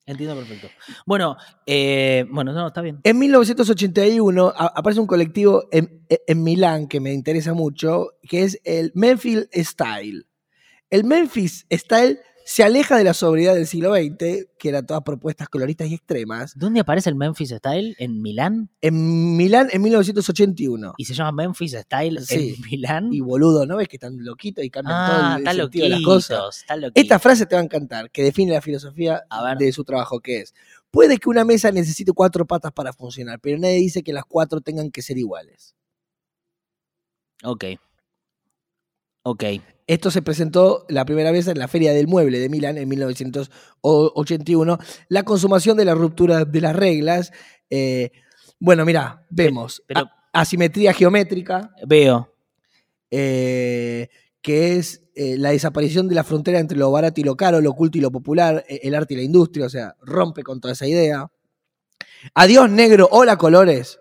[0.07, 0.69] Entiendo perfecto.
[1.07, 1.37] Bueno,
[1.67, 3.01] eh, bueno, no, está bien.
[3.05, 8.61] En 1981 a- aparece un colectivo en, en Milán que me interesa mucho, que es
[8.65, 10.27] el Memphis Style.
[10.91, 15.49] El Memphis Style se aleja de la sobriedad del siglo XX, que eran todas propuestas
[15.49, 16.53] coloristas y extremas.
[16.57, 17.97] ¿Dónde aparece el Memphis Style?
[17.99, 18.69] ¿En Milán?
[18.83, 20.95] En Milán en 1981.
[20.99, 22.55] ¿Y se llama Memphis Style Sí.
[22.57, 23.13] en Milán?
[23.13, 25.89] Y boludo, ¿no ves que están loquitos y cambian ah, todo el está sentido de
[25.89, 26.57] las loquitos, cosas?
[26.61, 27.03] está loquitos.
[27.03, 29.23] Esta frase te va a encantar, que define la filosofía
[29.59, 30.55] de su trabajo, que es,
[30.91, 34.61] puede que una mesa necesite cuatro patas para funcionar, pero nadie dice que las cuatro
[34.61, 35.75] tengan que ser iguales.
[37.43, 37.65] Ok.
[39.23, 39.45] Ok.
[39.87, 44.79] Esto se presentó la primera vez en la Feria del Mueble de Milán en 1981.
[45.09, 47.33] La consumación de la ruptura de las reglas.
[47.71, 48.11] eh,
[48.61, 52.33] bueno, mira, vemos pero- asimetría geométrica, Veo.
[53.11, 54.09] eh,
[54.41, 57.71] que es eh, la desaparición de la frontera entre lo barato y lo caro, lo
[57.71, 60.87] oculto y lo popular, el arte y la industria, o sea, rompe con toda esa
[60.87, 61.31] idea.
[62.35, 63.99] Adiós negro, hola colores,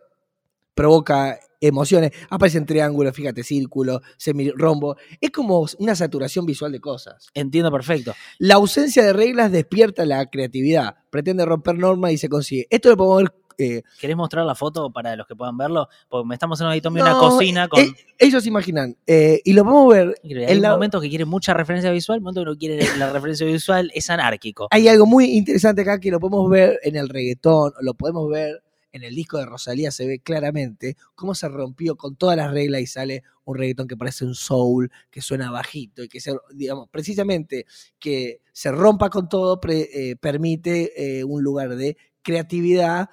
[0.75, 7.27] provoca emociones, aparecen triángulos, fíjate, círculo, semirrombo, es como una saturación visual de cosas.
[7.33, 8.13] Entiendo perfecto.
[8.39, 12.67] La ausencia de reglas despierta la creatividad, pretende romper normas y se consigue.
[12.69, 13.33] Esto lo podemos ver...
[13.57, 15.87] eh, ¿Querés mostrar la foto para los que puedan verlo?
[16.09, 17.81] Porque me estamos también una no, cocina con.
[17.81, 20.43] eh, ellos imaginan, eh, y lo podemos ver Increíble.
[20.45, 23.45] en Hay la- momentos que quiere mucha referencia visual, momentos que no quiere la referencia
[23.45, 24.67] visual, es anárquico.
[24.71, 28.63] Hay algo muy interesante acá que lo podemos ver en el reggaetón, lo podemos ver
[28.93, 32.79] en el disco de Rosalía, se ve claramente cómo se rompió con todas las reglas
[32.81, 36.87] y sale un reggaetón que parece un soul, que suena bajito y que se, digamos,
[36.89, 37.65] precisamente
[37.99, 43.09] que se rompa con todo pre- eh, permite eh, un lugar de creatividad.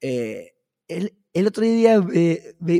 [0.00, 0.52] Eh,
[0.88, 2.00] el, el otro día,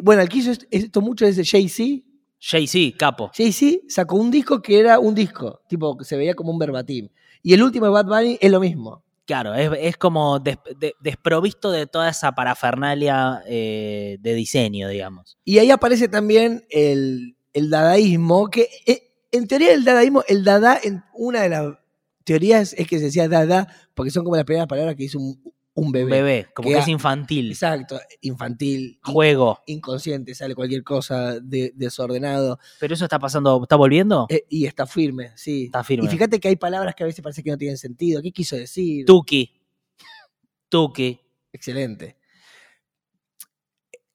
[0.03, 2.05] bueno, el que hizo est- esto mucho es de Jay-Z.
[2.38, 3.30] Jay-Z, capo.
[3.34, 7.09] Jay-Z sacó un disco que era un disco, tipo que se veía como un verbatim.
[7.43, 9.05] Y el último de Bad Bunny es lo mismo.
[9.25, 15.39] Claro, es, como des- de- desprovisto de toda esa parafernalia eh, de diseño, digamos.
[15.45, 20.79] Y ahí aparece también el, el dadaísmo, que eh, en teoría el dadaísmo, el dada,
[20.83, 21.66] en una de las
[22.25, 25.41] teorías es que se decía dada, porque son como las primeras palabras que hizo un,
[25.75, 26.11] un bebé.
[26.11, 27.51] Bebé, como Que es infantil.
[27.51, 29.61] Exacto, infantil, in- Juego.
[29.66, 34.27] inconsciente, sale cualquier cosa de- desordenado Pero eso está pasando, ¿está volviendo?
[34.29, 35.64] eh, y está firme, sí.
[35.64, 36.07] Está firme.
[36.07, 38.20] Y fíjate que hay palabras que a veces parece que no tienen sentido.
[38.20, 39.07] ¿Qué quiso decir?
[39.07, 39.51] Tuki.
[40.68, 41.18] Tuki.
[41.53, 42.16] Excelente.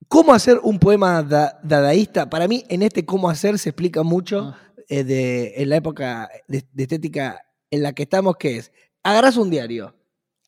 [0.07, 2.29] ¿Cómo hacer un poema da- dadaísta?
[2.29, 4.59] Para mí, en este cómo hacer se explica mucho Ah.
[4.89, 8.71] eh, de, en la época de, de estética en la que estamos, que es,
[9.03, 9.93] agarrás un diario,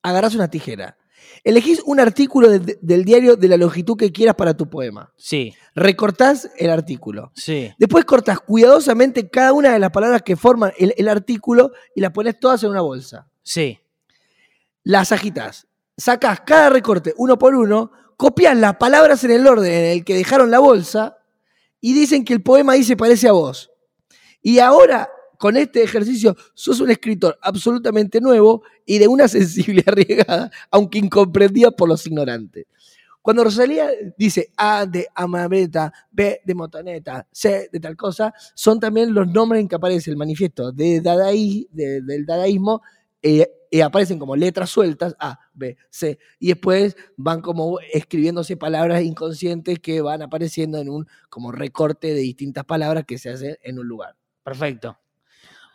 [0.01, 0.97] agarrás una tijera,
[1.43, 5.13] elegís un artículo de- de- del diario de la longitud que quieras para tu poema,
[5.17, 7.71] Sí, recortás el artículo, sí.
[7.77, 12.11] después cortás cuidadosamente cada una de las palabras que forman el, el artículo y las
[12.11, 13.79] pones todas en una bolsa Sí.
[14.83, 15.67] las agitas,
[15.97, 20.15] sacas cada recorte uno por uno, copias las palabras en el orden en el que
[20.15, 21.17] dejaron la bolsa
[21.81, 23.71] y dicen que el poema ahí se parece a vos.
[24.41, 25.09] Y ahora,
[25.39, 31.71] con este ejercicio, sos un escritor absolutamente nuevo y de una sensibilidad arriesgada, aunque incomprendida
[31.71, 32.65] por los ignorantes.
[33.21, 39.13] Cuando Rosalía dice A de Amabeta, B de Motoneta, C de tal cosa, son también
[39.13, 42.81] los nombres en que aparece el manifiesto de Dadaí, de- del dadaísmo
[43.21, 49.03] eh, eh, aparecen como letras sueltas, A, B, C, y después van como escribiéndose palabras
[49.03, 53.77] inconscientes que van apareciendo en un como recorte de distintas palabras que se hacen en
[53.79, 54.15] un lugar.
[54.43, 54.97] Perfecto.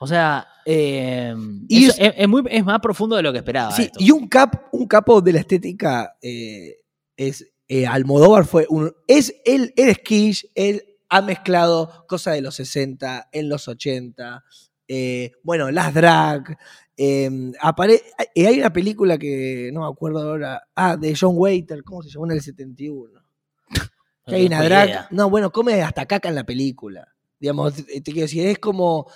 [0.05, 1.34] O sea, eh,
[1.68, 3.72] Y eso es- es, es muy, es más profundo de lo que esperaba.
[3.72, 3.98] Sí, esto.
[4.00, 6.76] y un, cap, un capo de la estética eh,
[7.16, 8.92] es eh, Almodóvar fue un.
[9.09, 14.44] Es, él, él es quiche, él ha mezclado cosas de los 60, en los 80,
[14.88, 16.57] eh, bueno, las drag.
[16.96, 17.30] eh,
[17.61, 18.02] apare-
[18.36, 20.62] hay una película que no me acuerdo ahora.
[20.74, 23.20] Ah, de John Waiter, ¿cómo se llamó en el 71?
[24.26, 24.88] No Que hay una drag.
[24.88, 25.09] idea.
[25.11, 27.09] No, bueno, come hasta caca en la película.
[27.40, 29.07] Digamos, te quiero decir, es como.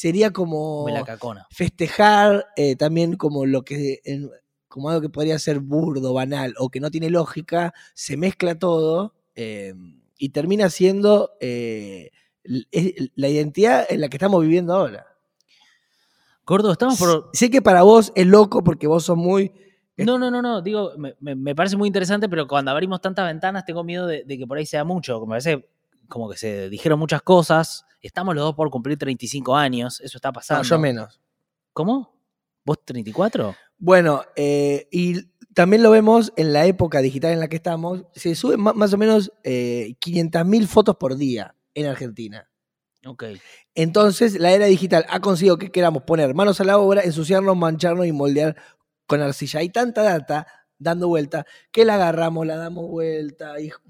[0.00, 1.46] Sería como Come la cacona.
[1.50, 4.30] festejar eh, también como lo que en-
[4.68, 9.14] como algo que podría ser burdo, banal o que no tiene lógica, se mezcla todo
[9.34, 9.74] eh,
[10.18, 12.10] y termina siendo eh,
[12.44, 15.04] la identidad en la que estamos viviendo ahora.
[16.46, 17.30] Gordo, estamos por.
[17.32, 19.52] Sé que para vos es loco porque vos sos muy...
[19.96, 20.62] No, no, no, no.
[20.62, 24.22] Digo, me, me- me parece muy interesante, pero cuando abrimos tantas ventanas tengo miedo de,
[24.24, 25.20] de que por ahí sea mucho.
[25.22, 25.68] Me parece
[26.08, 27.84] como que se dijeron muchas cosas.
[28.00, 30.00] Estamos los dos por cumplir 35 años.
[30.00, 30.62] Eso está No, pasando.
[30.64, 31.20] yo menos.
[31.72, 32.14] ¿Cómo?
[32.64, 33.54] ¿Vos 34?
[33.78, 35.22] Bueno, eh, y
[35.54, 38.04] también lo vemos en la época digital en la que estamos.
[38.14, 42.48] Se suben más o menos eh, 500.000 fotos por día en Argentina.
[43.06, 43.24] Ok.
[43.74, 48.06] Entonces, la era digital ha conseguido que queramos poner manos a la obra, ensuciarnos, mancharnos
[48.06, 48.56] y moldear
[49.06, 49.60] con arcilla.
[49.60, 50.46] Hay tanta data
[50.78, 53.58] dando vuelta que la agarramos, la damos vuelta.
[53.60, 53.80] hijo.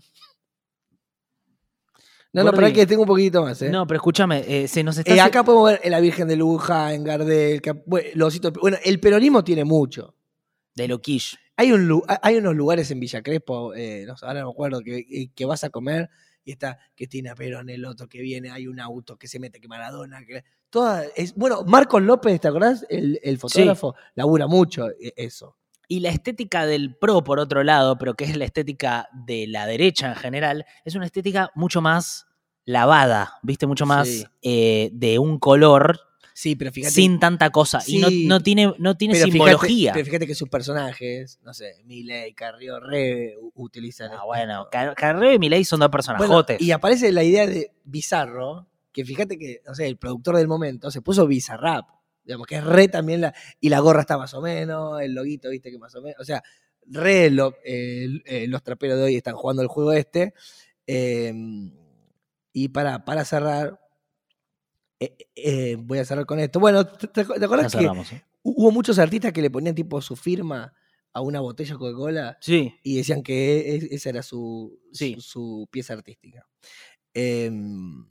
[2.32, 2.74] No, no, pero Gordi.
[2.74, 3.60] que tengo un poquito más.
[3.62, 3.70] ¿eh?
[3.70, 5.14] No, pero escúchame, eh, se nos está.
[5.14, 7.62] Eh, acá podemos ver la Virgen de Luja, en Gardel.
[7.62, 10.14] Cap- bueno, los hitos- bueno, el peronismo tiene mucho.
[10.74, 11.36] De Loquish.
[11.56, 15.30] Hay, un, hay unos lugares en Villa Crespo, eh, no ahora no me acuerdo, que,
[15.34, 16.08] que vas a comer
[16.44, 19.66] y está Cristina Perón, el otro que viene, hay un auto que se mete, que
[19.66, 22.86] Maradona, que toda, es, bueno, Marcos López, ¿te acordás?
[22.88, 25.56] El, el fotógrafo, labura mucho eso.
[25.90, 29.66] Y la estética del pro, por otro lado, pero que es la estética de la
[29.66, 32.26] derecha en general, es una estética mucho más
[32.66, 33.66] lavada, ¿viste?
[33.66, 34.24] Mucho más Sí.
[34.42, 35.98] eh, de un color
[36.34, 36.94] Sí, pero fíjate.
[36.94, 37.80] sin tanta cosa.
[37.86, 39.68] Y no, no tiene, no tiene pero simbología.
[39.76, 44.10] Fíjate, pero fíjate que sus personajes, no sé, Miley, Carrió, Re, u- utilizan.
[44.10, 44.26] Ah, esto.
[44.26, 46.60] bueno, Car- Carrero y Milei son dos Bueno, personajotes.
[46.60, 50.90] y aparece la idea de Bizarro, que fíjate que, no sé, el productor del momento
[50.90, 51.86] se puso Bizarrap,
[52.28, 55.48] digamos, que es re también la, y la gorra está más o menos, el loguito,
[55.48, 56.42] viste que más o menos, o sea,
[56.86, 60.34] re lo- eh, eh, los traperos de hoy están jugando el juego este.
[60.86, 61.32] eh,
[62.52, 63.80] y para, para cerrar,
[65.00, 66.60] eh, eh, voy a cerrar con esto.
[66.60, 68.22] Bueno, ¿te, te- acuerdas que cerramos, ¿eh?
[68.42, 70.72] hubo muchos artistas que le ponían tipo su firma
[71.12, 72.36] a una botella de Coca-Cola?
[72.40, 75.14] Sí, y decían que e- esa era su, Sí.
[75.14, 76.46] su, su pieza artística.
[77.14, 78.06] Em,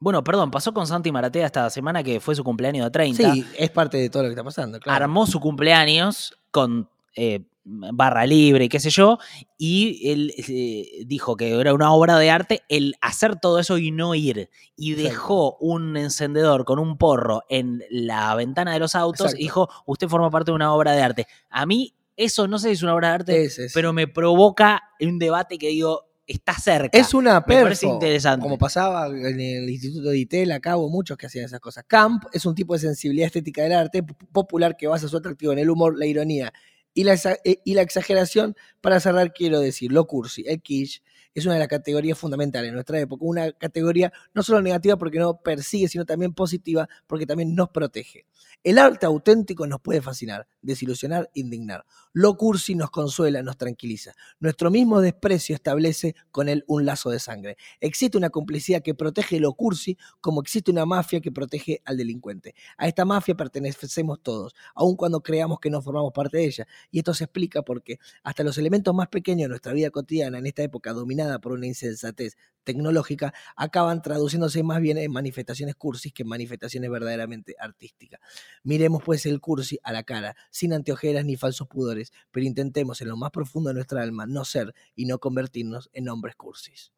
[0.00, 3.32] bueno, perdón, pasó con Santi Maratea esta semana que fue su cumpleaños de 30.
[3.32, 5.04] sí, es parte de todo lo que está pasando, claro.
[5.04, 9.18] armó su cumpleaños con eh, barra libre y qué sé yo,
[9.58, 13.90] y él eh, dijo que era una obra de arte el hacer todo eso y
[13.90, 14.50] no ir.
[14.76, 15.08] Y Exacto.
[15.08, 19.40] dejó un encendedor con un porro en la ventana de los autos Exacto.
[19.40, 21.26] y dijo, usted forma parte de una obra de arte.
[21.50, 23.70] A mí eso no sé si es una obra de arte, es.
[23.74, 26.96] pero me provoca un debate que digo, está cerca.
[26.96, 28.42] es una me parece perfo, interesante.
[28.42, 31.84] Como pasaba en el Instituto de ITEL, acá hubo muchos que hacían esas cosas.
[31.88, 35.58] Camp es un tipo de sensibilidad estética del arte popular que basa su atractivo en
[35.58, 36.52] el humor, la ironía
[36.92, 37.14] y la,
[37.44, 38.54] eh, y la exageración.
[38.80, 41.00] Para cerrar, quiero decir, lo cursi, el kitsch,
[41.34, 43.24] es una de las categorías fundamentales en nuestra época.
[43.24, 48.26] Una categoría no solo negativa porque no persigue, sino también positiva porque también nos protege.
[48.64, 51.84] El arte auténtico nos puede fascinar, desilusionar, indignar.
[52.12, 54.14] Lo cursi nos consuela, nos tranquiliza.
[54.40, 57.56] Nuestro mismo desprecio establece con él un lazo de sangre.
[57.80, 62.56] Existe una complicidad que protege lo cursi como existe una mafia que protege al delincuente.
[62.76, 66.66] A esta mafia pertenecemos todos, aun cuando creamos que no formamos parte de ella.
[66.90, 70.46] Y esto se explica porque hasta los elementos más pequeños de nuestra vida cotidiana en
[70.46, 72.36] esta época dominada por una insensatez
[72.68, 78.20] tecnológica acaban traduciéndose más bien en manifestaciones cursis que en manifestaciones verdaderamente artísticas.
[78.62, 83.08] Miremos pues el cursi a la cara, sin anteojeras ni falsos pudores, pero intentemos en
[83.08, 86.92] lo más profundo de nuestra alma no ser y no convertirnos en hombres cursis.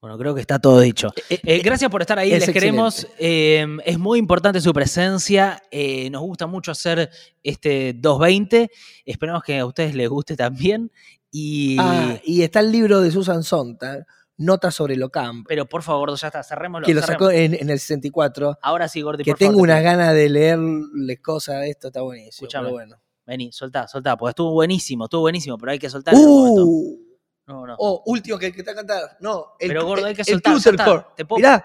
[0.00, 1.08] Bueno, creo que está todo dicho.
[1.28, 3.06] Eh, Eh, gracias por estar ahí, es les queremos.
[3.18, 5.62] Eh, es muy importante su presencia.
[5.70, 7.10] eh, nos gusta mucho hacer
[7.42, 8.70] este 220.
[9.04, 10.90] Esperamos que a ustedes les guste también.
[11.30, 14.04] Y, Ah, y está el libro de Susan Sontag,
[14.40, 16.86] Notas sobre lo camp, pero por favor, ya está, cerrémoslo.
[16.86, 17.22] que lo cerremos.
[17.28, 19.90] sacó en, en el 64, Ahora sí, Gordi, que por tengo favor, te unas pido.
[19.92, 22.30] ganas de leerle cosas, esto está buenísimo.
[22.30, 22.64] Escúchame.
[22.66, 22.96] pero bueno.
[23.26, 26.14] Vení, soltá, soltá, porque estuvo buenísimo, estuvo buenísimo, pero hay que soltar.
[26.16, 26.98] ¡Uh!
[27.46, 27.76] No, no.
[27.78, 29.06] Oh, último que, que está cantando.
[29.20, 31.14] No, el, Pero, gordo, hay que el soltar, Cluster soltar.
[31.16, 31.64] Te puedo- Mirá,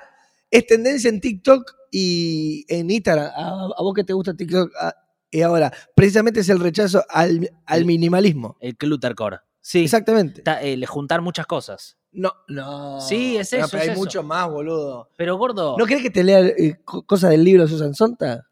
[0.52, 3.32] es tendencia en TikTok y en Instagram.
[3.36, 4.72] A, a vos que te gusta TikTok.
[4.80, 4.96] a-
[5.32, 8.58] y ahora, precisamente es el rechazo al, al El- minimalismo.
[8.60, 9.40] El Clutercore.
[9.62, 9.84] Sí.
[9.84, 10.42] Exactamente.
[10.42, 11.98] Está, eh, le juntar muchas cosas.
[12.16, 13.02] No, no.
[13.02, 14.00] Sí, es Pero eso, hay es eso.
[14.00, 15.10] mucho más, boludo.
[15.18, 17.92] Pero, gordo, ¿No querés que te lea eh, co- cosas del libro de Susan?
[18.00, 18.44] ¿vamos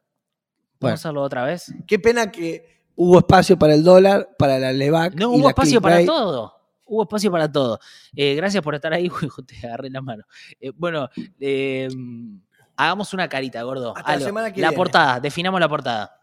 [0.79, 0.91] Bueno.
[0.91, 1.73] a hacerlo otra vez?
[1.87, 5.15] Qué pena que hubo espacio para el dólar, para la LEVAC.
[5.15, 6.53] No, y hubo la espacio para todo.
[6.85, 7.79] Hubo espacio para todo.
[8.15, 9.09] Eh, gracias por estar ahí.
[9.21, 10.23] Uy, te agarré la mano.
[10.59, 11.09] Eh, bueno,
[11.39, 11.87] eh,
[12.75, 13.93] hagamos una carita, gordo.
[13.95, 14.77] Hasta la semana que la viene.
[14.77, 16.19] portada, definamos la portada.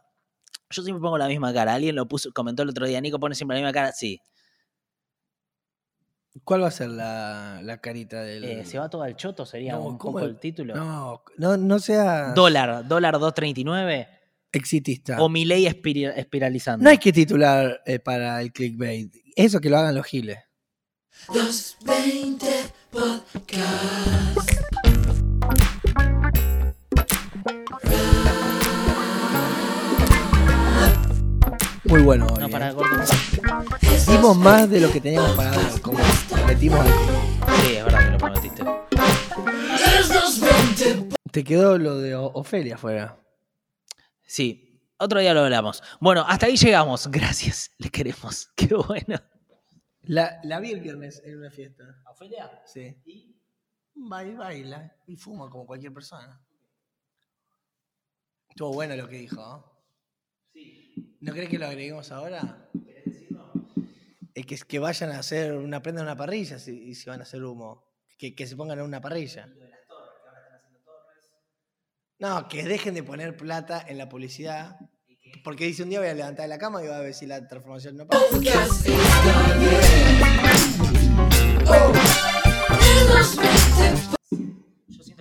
[0.68, 1.74] Yo siempre pongo la misma cara.
[1.74, 3.00] Alguien lo puso, comentó el otro día.
[3.00, 3.92] Nico pone siempre la misma cara.
[3.92, 4.20] Sí.
[6.44, 8.66] ¿Cuál va a ser la, la carita eh, del.?
[8.66, 10.76] Se va todo al choto, sería un poco el título.
[10.76, 12.32] No, no, no sea.
[12.34, 14.08] Dólar, dólar 239.
[14.52, 15.20] Exitista.
[15.22, 16.84] O mi ley espir espiralizando.
[16.84, 19.12] No hay que titular eh, para el clickbait.
[19.34, 20.38] Eso que lo hagan los giles.
[21.32, 22.46] 220
[22.90, 24.50] Podcast.
[31.84, 32.26] Muy bueno.
[32.26, 32.74] Muy no, para, eh.
[34.06, 38.64] Dimos más de lo que teníamos para dar, como Sí, es verdad que lo prometiste.
[41.30, 43.16] Te quedó lo de O- Ofelia afuera.
[44.26, 45.82] Sí, otro día lo hablamos.
[46.00, 47.08] Bueno, hasta ahí llegamos.
[47.10, 48.50] Gracias, le queremos.
[48.56, 49.20] Qué bueno.
[50.02, 51.84] La, la vi el viernes en una fiesta.
[52.10, 52.50] ¿Ofelia?
[52.66, 52.96] Sí.
[53.06, 53.36] Y
[53.94, 56.40] baila, baila y fuma como cualquier persona.
[58.48, 59.64] Estuvo bueno lo que dijo.
[60.52, 61.16] Sí.
[61.20, 62.69] ¿No crees que lo agreguemos ahora?
[64.34, 67.20] Es que, que vayan a hacer una prenda en una parrilla si, y si van
[67.20, 67.84] a hacer humo.
[68.18, 69.48] Que, que se pongan en una parrilla.
[72.18, 74.78] No, que dejen de poner plata en la publicidad.
[75.42, 77.26] Porque dice un día voy a levantar de la cama y voy a ver si
[77.26, 78.26] la transformación no pasa.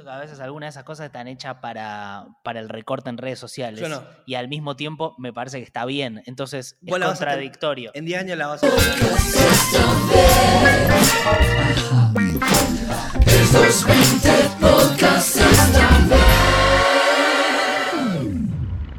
[0.10, 3.80] A veces algunas de esas cosas están hechas para, para el recorte en redes sociales.
[3.80, 4.03] Yo no.
[4.26, 6.24] Y al mismo tiempo me parece que está bien.
[6.26, 7.91] Entonces es la contradictorio.
[7.93, 8.68] En 10 años la vas a.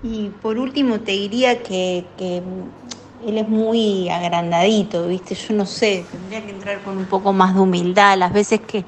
[0.03, 2.43] Y por último te diría que, que
[3.27, 5.35] él es muy agrandadito, ¿viste?
[5.35, 8.17] Yo no sé, tendría que entrar con un poco más de humildad.
[8.17, 8.85] Las veces que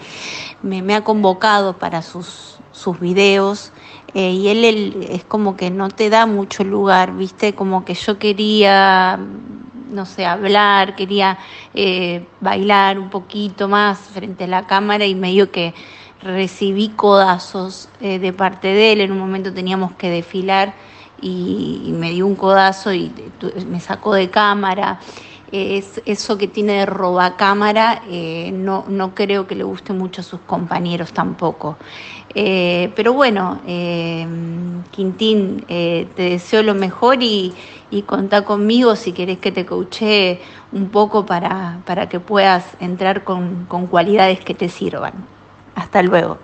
[0.62, 3.72] me, me ha convocado para sus, sus videos
[4.14, 7.54] eh, y él, él es como que no te da mucho lugar, ¿viste?
[7.54, 9.18] Como que yo quería,
[9.90, 11.38] no sé, hablar, quería
[11.74, 15.74] eh, bailar un poquito más frente a la cámara y medio que
[16.22, 19.00] recibí codazos eh, de parte de él.
[19.02, 20.74] En un momento teníamos que desfilar
[21.22, 23.12] y, me dio un codazo y
[23.68, 25.00] me sacó de cámara.
[25.50, 30.24] Es, eso que tiene de robacámara eh, no, no creo que le guste mucho a
[30.24, 31.76] sus compañeros tampoco.
[32.34, 34.26] Eh, pero bueno, eh,
[34.90, 37.52] Quintín, te deseo lo mejor y,
[37.90, 40.40] y contá conmigo si querés que te coache
[40.72, 45.12] un poco para, para que puedas entrar con, con cualidades que te sirvan.
[45.74, 46.38] Hasta luego.